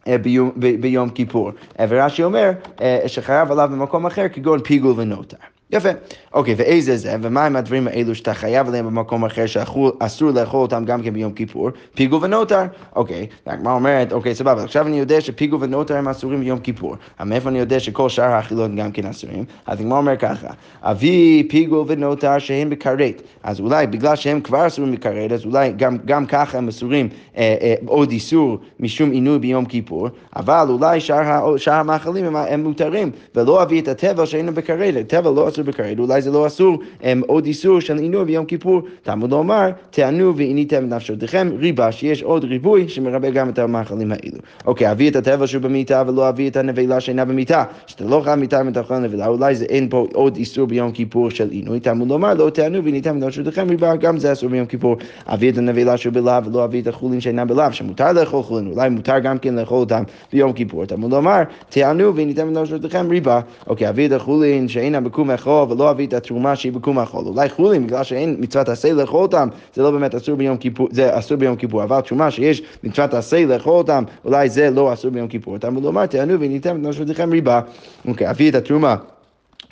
אה, 0.08 0.18
ביום, 0.18 0.52
ביום 0.80 1.10
כיפור. 1.10 1.52
ורש"י 1.90 2.24
אומר 2.24 2.52
אה, 2.82 3.00
שחייב 3.08 3.52
עליו 3.52 3.70
במקום 3.72 4.06
אחר 4.06 4.28
כגון 4.34 4.60
פיגול 4.64 4.94
ונוטר. 5.00 5.38
יפה. 5.74 5.90
אוקיי, 6.34 6.56
ואיזה 6.58 6.98
זה, 6.98 7.16
ומה 7.22 7.46
עם 7.46 7.56
הדברים 7.56 7.88
האלו 7.88 8.16
שאתה 8.16 8.34
חייב 8.34 8.68
עליהם 8.68 8.86
במקום 8.86 9.26
אחר 9.26 9.46
שאסור 9.46 10.32
לאכול 10.32 10.62
אותם 10.62 10.86
גם 10.86 11.04
כן 11.04 11.14
ביום 11.14 11.34
כיפור? 11.34 11.70
פיגול 11.96 12.24
ונוטר. 12.24 12.64
אוקיי, 12.96 13.28
והגמרא 13.48 13.74
אומרת, 13.74 14.14
אוקיי, 14.14 14.36
סבבה, 14.36 14.64
עכשיו 14.64 14.88
אני 14.88 15.00
יודע 15.00 15.22
שפיגול 15.22 15.60
ונוטר 15.64 15.98
הם 15.98 16.08
אסורים 16.08 16.40
ביום 16.40 16.60
כיפור. 16.60 16.96
אבל 17.20 17.30
מאיפה 17.30 17.50
אני 17.50 17.60
יודע 17.60 17.80
שכל 17.80 18.10
שאר 18.10 18.32
האכילות 18.32 18.76
גם 18.76 18.92
כן 18.92 19.06
אסורים? 19.06 19.46
אז 19.66 19.80
הגמרא 19.80 19.98
אומר 19.98 20.18
ככה, 20.18 20.48
אבי 20.82 21.48
פיגול 21.50 21.86
ונוטר 21.88 22.40
שהם 22.40 22.70
בכרת. 22.70 23.22
אז 23.44 23.60
אולי 23.60 23.88
בגלל 23.88 24.16
שהם 24.16 24.42
כבר 24.42 24.68
אסורים 24.68 24.92
בכרת, 24.92 25.32
אז 25.32 25.46
אולי 25.46 25.74
גם, 25.78 25.98
גם 26.06 26.26
ככה 26.26 26.58
הם 26.58 26.68
אסורים 26.68 27.10
אה, 27.38 27.56
אה, 27.62 27.76
עוד 27.86 28.12
איסור 28.12 28.58
משום 28.80 29.12
עינוי 29.12 29.40
ביום 29.40 29.66
כיפור, 29.66 30.10
אבל 30.36 30.66
אולי 30.70 31.00
שאר, 31.00 31.58
שאר 31.58 31.74
המאכלים 31.74 32.26
הם, 32.26 32.36
הם 32.36 32.64
מותרים, 32.64 33.12
ולא 33.36 33.64
אביא 33.64 33.82
את 33.82 33.88
התבל 33.88 34.26
שהיינו 34.26 34.54
בכרת. 34.54 34.96
התבל 34.96 35.30
לא 35.30 35.50
אסור 35.50 35.63
בכרת, 35.64 36.00
אולי 36.00 36.22
זה 36.22 36.32
לא 36.32 36.48
אסור, 36.48 36.80
הם 37.02 37.22
עוד 37.28 37.46
איסור 37.46 37.80
של 37.80 37.98
עינוי 37.98 38.26
ביום 38.26 38.46
כיפור. 38.46 38.82
תלמוד 39.02 39.32
לומר, 39.32 39.70
תענו 39.90 40.36
ועיניתם 40.36 40.86
נפשותיכם 40.90 41.50
ריבה, 41.60 41.92
שיש 41.92 42.24
עוד 42.24 42.44
ריבוי 42.44 42.90
שמרבה 42.90 43.30
גם 43.30 43.50
את 43.50 43.60
המאכלים 43.60 44.12
האלו. 44.12 44.38
אוקיי, 44.66 44.92
אביא 44.92 45.10
את 45.10 45.16
התבל 45.16 45.46
שהוא 45.46 45.62
במיטה 45.62 46.04
ולא 46.08 46.30
אביא 46.30 46.50
את 46.50 46.58
הנבלה 46.58 47.00
שאינה 47.00 47.26
במיטה. 47.26 47.64
שאתה 47.88 48.04
לא 48.04 48.22
חייב 48.24 48.40
מיטה 48.40 48.62
אוכל 48.78 49.00
נבלה, 49.00 49.28
אולי 49.28 49.56
זה 49.56 49.66
אין 49.66 49.90
פה 49.90 50.08
עוד 50.14 50.36
איסור 50.36 50.68
ביום 50.68 50.92
כיפור 50.92 51.30
של 51.30 51.50
עינוי. 51.50 51.80
תלמוד 51.80 52.08
לומר, 52.08 52.34
לא 52.34 52.50
תענו 52.50 52.84
ועיניתם 52.84 53.18
נפשותיכם 53.18 53.70
ריבה, 53.70 53.96
גם 53.96 54.18
זה 54.18 54.32
אסור 54.32 54.50
ביום 54.50 54.66
כיפור. 54.66 54.96
אביא 55.26 55.52
את 55.52 55.58
הנבלה 55.58 55.98
שהוא 55.98 56.14
בלאו 56.14 56.46
ולא 56.46 56.66
אביא 56.66 56.82
את 56.82 56.88
החולין 56.88 57.22
שאינם 57.22 57.48
בלאו, 57.48 57.74
שמותר 57.74 58.14
לאכול 58.14 58.44
חולין, 58.44 58.68
אולי 58.68 58.90
מותר 58.90 59.20
גם 59.20 59.38
כן 59.38 59.56
לאכול 59.56 59.78
אותם 59.78 60.04
ביום 60.34 60.54
כיפור. 60.54 60.86
תלמוד 60.86 61.12
לומר, 61.12 61.42
תענו 61.70 62.16
ועיניתם 62.16 62.50
נפשותיכם 62.50 63.10
ריבה. 63.10 63.40
אוקיי, 63.68 63.90
אביא 63.90 64.08
את 64.08 64.12
החולין 64.12 64.68
שאינם 64.68 65.04
בקום 65.04 65.32
החול 65.62 65.78
ולא 65.78 65.92
אביא 65.92 66.08
את 66.08 66.14
התרומה 66.14 66.56
שהיא 66.56 66.72
בקום 66.72 67.00
החול. 67.00 67.26
אולי 67.26 67.50
חולין, 67.50 67.88
בגלל 67.88 68.04
שאין 68.04 68.36
מצוות 68.40 68.70
עשה 68.70 68.94
לאכול 68.94 69.22
אותם, 69.22 69.48
זה 69.74 69.84
לא 69.84 69.92
באמת 69.92 70.16
אסור 70.16 70.36
ביום 70.36 70.58
כיפור, 70.58 70.88
זה 70.92 71.20
אסור 71.20 71.38
ביום 71.38 71.56
כיפור, 71.56 71.84
אבל 71.84 72.02
תרומה 72.02 72.32
שיש 72.32 72.62
מצוות 72.84 73.14
עשה 73.14 73.46
לאכול 73.46 73.74
אותם, 73.74 74.04
אולי 74.26 74.50
זה 74.50 74.70
לא 74.70 74.94
אסור 74.94 75.12
ביום 75.12 75.28
כיפור. 75.28 75.58
תלמוד 75.58 75.84
לומר, 75.84 76.06
תענו 76.06 76.40
ועיניתם 76.40 76.76
את 76.76 76.82
נפשותיכם 76.82 77.32
ריבה. 77.32 77.62
אוקיי, 78.08 78.30
אביא 78.30 78.50
את 78.50 78.56
התרומה. 78.56 78.96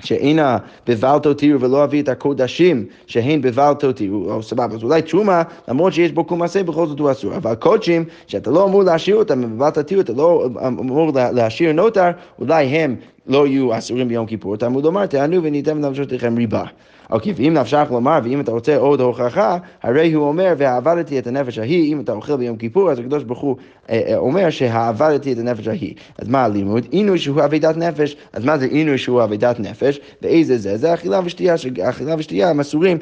שאינה 0.04 0.58
בבלת 0.88 1.24
תותירו 1.24 1.62
ולא 1.62 1.84
אביא 1.84 2.02
את 2.02 2.10
הקודשים 2.10 2.86
שהן 3.08 3.42
בבלת 3.42 3.80
תותירו, 3.80 4.32
או 4.32 4.44
סבבה, 4.44 4.76
אז 4.76 4.84
אולי 4.84 5.02
תרומה, 5.02 5.44
למרות 5.68 5.94
שיש 5.94 6.12
בו 6.12 6.24
קומסה, 6.24 6.64
בכל 6.64 6.88
זאת 6.88 7.00
הוא 7.00 7.12
אסור. 7.12 7.36
אבל 7.36 7.56
קודשים, 7.56 8.06
שאתה 8.28 8.52
לא 8.52 8.66
אמור 8.66 8.84
להשאיר 8.84 9.16
אותם 9.16 9.42
בבלת 9.42 9.74
תותירו, 9.74 10.02
אתה 10.02 10.14
לא 10.14 10.50
אמור 10.68 11.12
להשאיר 11.14 11.74
נוטר, 11.74 12.10
אולי 12.40 12.66
הם 12.66 12.96
לא 13.28 13.48
יהיו 13.48 13.78
אסורים 13.78 14.08
ביום 14.08 14.26
כיפור. 14.26 14.58
תלמוד 14.58 14.84
לומר, 14.84 15.06
תענו 15.06 15.44
וניתן 15.44 15.82
לנפשותיכם 15.82 16.38
ריבה. 16.38 16.64
אוקיי, 17.12 17.34
ואם 17.36 17.54
נפשך 17.54 17.88
לומר, 17.91 18.19
ואם 18.24 18.41
אתה 18.41 18.52
רוצה 18.52 18.78
עוד 18.78 19.02
הוכחה, 19.02 19.58
הרי 19.84 20.13
הוא 20.13 20.28
אומר, 20.28 20.54
ועבדתי 20.58 21.19
את 21.19 21.28
הנפש 21.28 21.58
ההיא, 21.58 21.93
אם 21.93 22.00
אתה 22.00 22.12
אוכל 22.12 22.38
ביום 22.38 22.58
כיפור, 22.58 22.91
אז 22.91 23.00
הקדוש 23.00 23.24
ברוך 23.24 23.39
הוא 23.39 23.56
אה, 23.89 24.02
אה, 24.08 24.17
אומר 24.17 24.50
שהעבדתי 24.50 25.34
את 25.34 25.38
הנפש 25.38 25.67
ההיא. 25.67 25.93
אז 26.17 26.28
מה 26.28 26.43
הלימוד? 26.43 26.88
עינוי 26.91 27.19
שהוא 27.19 27.43
אבידת 27.45 27.78
נפש. 27.78 28.15
אז 28.34 28.45
מה 28.45 28.58
זה 28.58 28.65
עינוי 28.65 28.97
שהוא 28.97 29.24
אבידת 29.24 29.60
נפש? 29.60 30.00
ואיזה 30.21 30.58
זה? 30.58 30.78
זה 30.78 30.93
אכילה 30.93 31.19
ושתייה, 31.26 31.58
שאכילה 31.58 32.15
ושתייה 32.17 32.50
הם 32.50 32.60
אסורים 32.60 32.97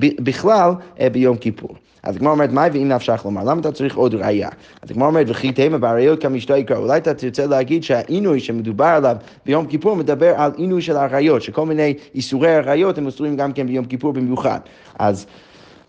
בכלל 0.00 0.70
אה, 1.00 1.10
ביום 1.10 1.36
כיפור. 1.36 1.76
אז 2.02 2.16
הגמרא 2.16 2.32
אומרת, 2.32 2.52
מה 2.52 2.66
ואם 2.72 2.88
נפשך 2.88 3.22
לומר? 3.24 3.44
למה 3.44 3.60
אתה 3.60 3.72
צריך 3.72 3.96
עוד 3.96 4.14
ראייה? 4.14 4.48
אז 4.82 4.90
הגמרא 4.90 5.08
אומרת, 5.08 5.26
וכי 5.28 5.52
תימא 5.52 5.78
באריות 5.78 6.22
כמשתו 6.22 6.56
יקרא. 6.56 6.76
אולי 6.76 6.98
אתה 6.98 7.14
תרצה 7.14 7.46
להגיד 7.46 7.84
שהעינוי 7.84 8.40
שמדובר 8.40 8.84
עליו 8.84 9.16
ביום 9.46 9.66
כיפור 9.66 9.96
מדבר 9.96 10.34
על 10.36 10.52
עינוי 10.56 10.82
של 10.82 10.96
אריות, 10.96 11.42
שכל 11.42 11.66
מיני 11.66 11.94
איסורי 12.14 12.56
אריות 12.56 12.98
הם 12.98 13.06
אסורים 13.06 13.36
גם 13.36 13.52
כן 13.52 13.66
ביום 13.66 13.84
כיפור 13.84 14.12
במיוחד. 14.12 14.60
אז... 14.98 15.26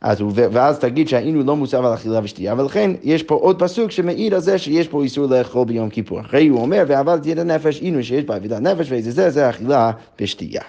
אז 0.01 0.21
ואז 0.35 0.79
תגיד 0.79 1.07
שהעינוי 1.07 1.43
לא 1.43 1.55
מוסב 1.55 1.85
על 1.85 1.93
אכילה 1.93 2.19
ושתייה, 2.23 2.53
ולכן 2.57 2.91
יש 3.03 3.23
פה 3.23 3.35
עוד 3.35 3.59
פסוק 3.59 3.91
שמעיד 3.91 4.33
על 4.33 4.39
זה 4.39 4.57
שיש 4.57 4.87
פה 4.87 5.03
איסור 5.03 5.25
לאכול 5.25 5.65
ביום 5.65 5.89
כיפור. 5.89 6.21
אחרי 6.21 6.47
הוא 6.47 6.61
אומר, 6.61 6.83
ועבדתי 6.87 7.33
את 7.33 7.37
הנפש, 7.37 7.81
עינוי 7.81 8.03
שיש 8.03 8.23
בה 8.23 8.35
עבודת 8.35 8.61
נפש, 8.61 8.91
ואיזה 8.91 9.11
זה, 9.11 9.29
זה 9.29 9.49
אכילה 9.49 9.91
ושתייה. 10.21 10.61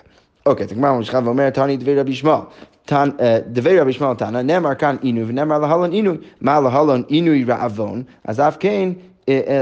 אוקיי, 0.46 0.66
אז 0.66 0.72
הגמרא 0.72 0.92
ממשיכה 0.92 1.20
ואומרת, 1.24 1.54
תני 1.54 1.76
דברי 1.76 2.00
רבי 2.00 2.14
שמואל. 2.14 2.40
דברי 3.47 3.81
רבי 3.81 3.92
שמואל 3.92 4.14
תנא, 4.14 4.42
נאמר 4.42 4.75
כאן 4.75 4.97
עינוי 5.01 5.25
ונאמר 5.27 5.59
להלון 5.59 5.90
עינוי. 5.90 6.16
מה 6.40 6.61
להלון 6.61 7.03
עינוי 7.09 7.44
רעבון? 7.44 8.03
אז 8.25 8.40
אף 8.40 8.57
כן 8.61 8.88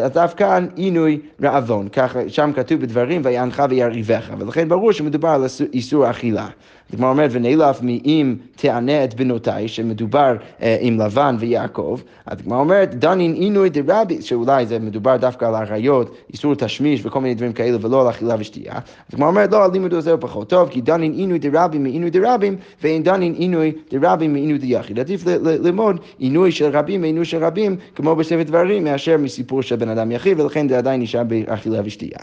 אז 0.02 0.16
אף 0.16 0.35
כאן 0.35 0.66
עינוי 0.76 1.20
רעבון, 1.42 1.88
ככה 1.88 2.28
שם 2.28 2.50
כתוב 2.56 2.80
בדברים 2.80 3.20
ויענך 3.24 3.62
ויריבך, 3.70 4.30
ולכן 4.38 4.68
ברור 4.68 4.92
שמדובר 4.92 5.28
על 5.28 5.44
איסור 5.72 6.11
אכילה. 6.11 6.48
הגמרא 6.92 7.11
אומרת, 7.11 7.31
ונאלף 7.33 7.83
מאם 7.83 8.37
תענה 8.57 9.05
את 9.05 9.14
בנותיי, 9.14 9.68
שמדובר 9.68 10.37
אה, 10.62 10.76
עם 10.81 11.00
לבן 11.00 11.37
ויעקב, 11.38 12.00
אז 12.26 12.38
הגמרא 12.40 12.59
אומרת, 12.59 12.94
דנין 12.94 13.33
עינוי 13.33 13.70
דרבי, 13.70 14.22
שאולי 14.22 14.66
זה 14.66 14.78
מדובר 14.78 15.16
דווקא 15.16 15.44
על 15.44 15.55
אריות, 15.55 16.16
איסור 16.33 16.55
תשמיש 16.55 17.07
וכל 17.07 17.20
מיני 17.20 17.35
דברים 17.35 17.52
כאלה, 17.52 17.76
ולא 17.81 18.00
על 18.00 18.11
אכילה 18.11 18.35
ושתייה. 18.38 18.74
אז 18.74 19.14
הגמרא 19.14 19.28
אומרת, 19.28 19.52
לא, 19.52 19.64
הלימוד 19.64 19.94
הזה 19.94 20.11
הוא 20.11 20.20
פחות 20.20 20.48
טוב, 20.48 20.68
כי 20.68 20.81
דנין 20.81 21.12
עינוי 21.12 21.38
דרבים 21.38 21.83
מעינוי 21.83 22.11
דרבים, 22.11 22.57
ואין 22.83 23.02
דנין 23.02 23.35
עינוי 23.35 23.72
דרבים 23.90 24.33
מעינוי 24.33 24.59
דיחיד. 24.59 24.98
עדיף 24.98 25.26
ללמוד 25.42 26.00
עינוי 26.18 26.52
של 26.52 26.76
רבים 26.76 27.00
מעינוי 27.00 27.24
של 27.24 27.44
רבים, 27.44 27.76
כמו 27.94 28.16
בספר 28.16 28.42
דברים, 28.42 28.85
מאשר 28.85 29.16
מסיפור 29.18 29.62
של 29.62 29.76
בן 29.76 29.88
אדם 29.88 30.12
יחיד, 30.12 30.40
ולכן 30.40 30.68
זה 30.68 30.78
עדיין 30.78 31.00
נשאר 31.00 31.22
באכילה 31.24 31.81
ושתייה. 31.85 32.18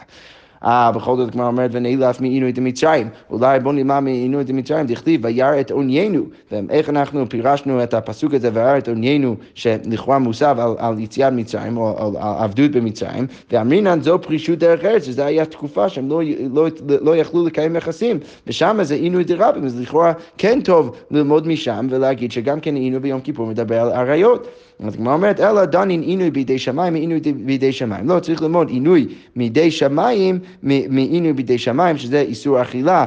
אה, 0.65 0.91
בכל 0.91 1.17
זאת 1.17 1.29
הגמרא 1.29 1.47
אומרת, 1.47 1.69
ונאלף 1.73 2.21
מעינוי 2.21 2.51
דמצרים. 2.51 3.09
אולי 3.29 3.59
בוא 3.59 3.73
נלמד 3.73 3.99
מעינוי 3.99 4.43
דמצרים, 4.43 4.85
דכתיב, 4.85 5.21
וירא 5.23 5.59
את 5.59 5.71
עוניינו. 5.71 6.23
ואיך 6.51 6.89
אנחנו 6.89 7.29
פירשנו 7.29 7.83
את 7.83 7.93
הפסוק 7.93 8.33
הזה, 8.33 8.49
וירא 8.53 8.77
את 8.77 8.87
עוניינו, 8.87 9.35
שלכאורה 9.53 10.19
מוסב 10.19 10.55
על, 10.59 10.71
על 10.77 10.99
יציאת 10.99 11.33
מצרים, 11.33 11.77
או 11.77 11.97
על, 11.97 12.17
על 12.17 12.43
עבדות 12.43 12.71
במצרים, 12.71 13.27
ואמרינן 13.51 14.01
זו 14.01 14.19
פרישות 14.21 14.59
דרך 14.59 14.85
ארץ, 14.85 15.05
שזו 15.05 15.23
הייתה 15.23 15.45
תקופה 15.45 15.89
שהם 15.89 16.09
לא, 16.09 16.21
לא, 16.53 16.67
לא 17.01 17.15
יכלו 17.15 17.45
לקיים 17.45 17.75
יחסים, 17.75 18.19
ושם 18.47 18.79
זה 18.81 18.95
עינוי 18.95 19.23
דרבים, 19.23 19.65
אז 19.65 19.81
לכאורה 19.81 20.13
כן 20.37 20.59
טוב 20.63 20.95
ללמוד 21.11 21.47
משם 21.47 21.87
ולהגיד 21.89 22.31
שגם 22.31 22.59
כן 22.59 22.75
עינוי 22.75 22.99
ביום 22.99 23.21
כיפור 23.21 23.47
מדבר 23.47 23.79
על 23.79 23.91
עריות. 23.91 24.47
אז 24.87 24.93
הגמרא 24.93 25.13
אומרת, 25.13 25.39
אלא 25.39 25.65
דנין 25.65 26.01
עינוי 26.01 26.31
בידי 26.31 26.59
שמיים 26.59 26.93
מעינוי 26.93 27.19
בידי 27.19 27.71
שמיים. 27.71 28.09
לא, 28.09 28.19
צריך 28.19 28.41
ללמוד 28.41 28.69
עינוי 28.69 29.07
מידי 29.35 29.71
שמיים 29.71 30.39
מעינוי 30.63 31.33
בידי 31.33 31.57
שמיים, 31.57 31.97
שזה 31.97 32.21
איסור 32.21 32.61
אכילה 32.61 33.05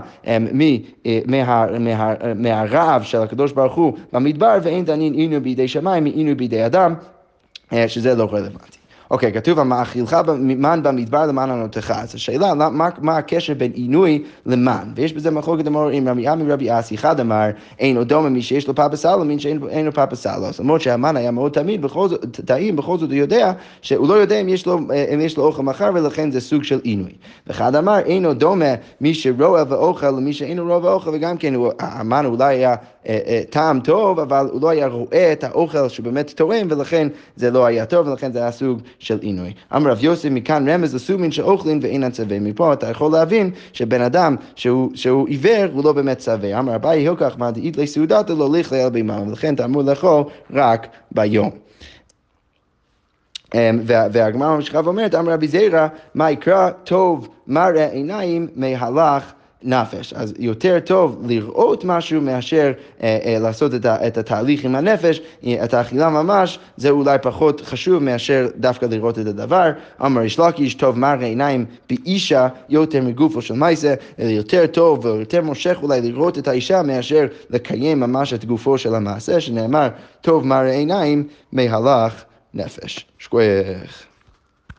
מהרעב 2.37 3.03
של 3.03 3.19
הקדוש 3.19 3.53
ברוך 3.53 3.75
הוא 3.75 3.93
במדבר, 4.13 4.59
ואין 4.63 4.85
דנין 4.85 5.15
עינוי 5.15 5.41
בידי 5.41 5.69
שמיים 5.69 6.05
מעינוי 6.05 6.35
בידי 6.35 6.67
אדם, 6.67 6.95
שזה 7.87 8.15
לא 8.15 8.29
רלוונטי. 8.33 8.82
אוקיי, 9.13 9.33
כתוב, 9.33 9.59
המאכילך 9.59 10.17
מן 10.39 10.83
במדבר 10.83 11.27
למען 11.27 11.51
ענותך. 11.51 11.93
אז 11.97 12.15
השאלה, 12.15 12.55
מה, 12.55 12.89
מה 12.99 13.17
הקשר 13.17 13.55
בין 13.55 13.73
עינוי 13.73 14.23
למן? 14.47 14.93
ויש 14.97 15.13
בזה 15.13 15.31
מחלוקת 15.31 15.67
אמורים, 15.67 16.09
רבי 16.09 16.29
עמי 16.29 16.45
ורבי 16.47 16.79
אסי, 16.79 16.95
אחד 16.95 17.21
אמר, 17.21 17.51
אין 17.79 17.97
לו 17.97 18.05
דומה 18.05 18.29
מי 18.29 18.43
שיש 18.43 18.69
לו 18.69 18.75
פאפה 18.75 18.97
סלו, 18.97 19.25
מי 19.25 19.39
שאין 19.39 19.87
לו 19.87 19.93
פאפה 19.93 20.17
סלו. 20.17 20.47
אז 20.47 20.61
למרות 20.61 20.81
שהמן 20.81 21.17
היה 21.17 21.31
מאוד 21.31 21.53
תמיד, 21.53 21.83
בכל 21.83 22.09
זאת, 22.09 22.41
טעים, 22.45 22.77
בכל 22.77 22.99
זאת 22.99 23.11
הוא 23.11 23.19
יודע, 23.19 23.53
שהוא 23.83 24.09
לא 24.09 24.15
יודע 24.15 24.41
אם 24.41 24.49
יש 24.49 24.67
לו, 24.67 24.79
אם 25.15 25.21
יש 25.21 25.37
לו 25.37 25.45
אוכל 25.45 25.63
מחר, 25.63 25.91
ולכן 25.95 26.31
זה 26.31 26.41
סוג 26.41 26.65
של 26.65 26.81
עינוי. 26.83 27.13
ואחד 27.47 27.75
אמר, 27.75 27.99
אינו 27.99 28.35
דומה 28.35 28.75
מי 29.01 29.15
שרואה 29.15 29.65
ואוכל 29.69 30.11
למי 30.11 30.33
שאינו 30.33 30.65
רואה 30.65 30.79
ואוכל, 30.83 31.11
וגם 31.13 31.37
כן, 31.37 31.55
המן 31.81 32.27
אולי 32.27 32.55
היה 32.55 32.71
אה, 32.71 32.75
אה, 32.75 32.92
טעם 33.51 33.81
טוב, 33.81 34.21
אבל 34.21 34.49
הוא 34.53 34.63
לא 34.63 34.69
היה 34.69 34.87
רואה 34.87 35.33
את 35.33 35.45
האוכל 35.45 35.89
שבאמת 35.89 36.31
תורם, 36.31 36.67
ולכן 36.71 37.09
זה 37.37 37.51
לא 37.51 37.67
היה 37.67 37.87
טוב, 37.87 38.09
ולכן 38.09 38.33
זה 38.33 38.39
היה 38.39 38.53
סוג 38.53 38.81
של 38.99 39.19
עינוי. 39.21 39.53
אמר 39.77 39.91
רב 39.91 40.05
יוסף, 40.05 40.29
מכאן 40.31 40.69
רמז 40.69 40.95
לסומין 40.95 41.33
שאוכלין 41.33 41.79
ואין 41.83 42.05
הצווה. 42.05 42.41
מפה 42.41 42.73
אתה 42.73 42.91
יכול 42.91 43.13
להבין 43.13 43.51
שבן 43.73 44.01
אדם 44.01 44.37
שהוא, 44.57 44.91
שהוא 44.95 45.29
עיוור, 45.29 45.67
הוא 45.73 45.85
לא 45.85 45.93
באמת 45.93 46.19
צווה. 46.19 46.59
אמר 46.59 46.75
אביי 46.75 46.99
הילקח 47.01 47.35
מה 47.39 47.51
דאית 47.51 47.77
לסעודתו 47.77 48.35
לא 48.35 48.51
לכלה 48.59 48.85
על 48.85 48.91
בימה, 48.91 49.23
ולכן 49.29 49.55
אתה 49.55 49.65
אמור 49.65 49.83
לאכול 49.83 50.23
רק 50.53 50.87
ביום. 51.13 51.51
אמ, 53.55 53.81
והגמרא 53.85 54.57
ממשיכה 54.57 54.81
ואומרת, 54.85 55.15
אמר 55.15 55.33
רבי 55.33 55.49
זיירא, 55.49 55.89
מה 56.15 56.31
יקרא 56.31 56.71
טוב 56.71 57.29
מראה 57.47 57.87
עיניים 57.87 58.49
מהלך 58.57 59.33
נפש. 59.65 60.13
אז 60.13 60.35
יותר 60.39 60.79
טוב 60.85 61.23
לראות 61.27 61.85
משהו 61.85 62.21
מאשר 62.21 62.73
אה, 63.03 63.19
אה, 63.25 63.39
לעשות 63.39 63.75
את, 63.75 63.85
ה, 63.85 64.07
את 64.07 64.19
התהליך 64.19 64.65
עם 64.65 64.75
הנפש, 64.75 65.21
אה, 65.47 65.65
את 65.65 65.75
האכילה 65.75 66.09
ממש, 66.09 66.59
זה 66.77 66.91
אולי 66.91 67.19
פחות 67.23 67.61
חשוב 67.61 68.03
מאשר 68.03 68.49
דווקא 68.57 68.87
לראות 68.87 69.19
את 69.19 69.27
הדבר. 69.27 69.71
אמר 70.05 70.23
יש 70.23 70.39
לקיש, 70.39 70.75
טוב 70.75 70.99
מראה 70.99 71.27
עיניים 71.27 71.65
באישה 71.91 72.49
יותר 72.69 73.03
מגופו 73.03 73.43
של 73.43 73.55
מייסה, 73.55 73.95
אלא 74.19 74.31
יותר 74.31 74.67
טוב 74.67 75.05
ויותר 75.05 75.43
מושך 75.43 75.77
אולי 75.83 76.01
לראות 76.01 76.39
את 76.39 76.49
האישה 76.49 76.83
מאשר 76.83 77.27
לקיים 77.51 78.01
ממש 78.01 78.35
את 78.35 78.45
גופו 78.45 78.79
של 78.79 78.95
המעשה, 78.95 79.41
שנאמר, 79.41 79.89
טוב 80.21 80.47
מראה 80.47 80.73
עיניים 80.73 81.29
מהלך 81.53 82.25
נפש. 82.55 83.07
שכוח. 83.19 84.12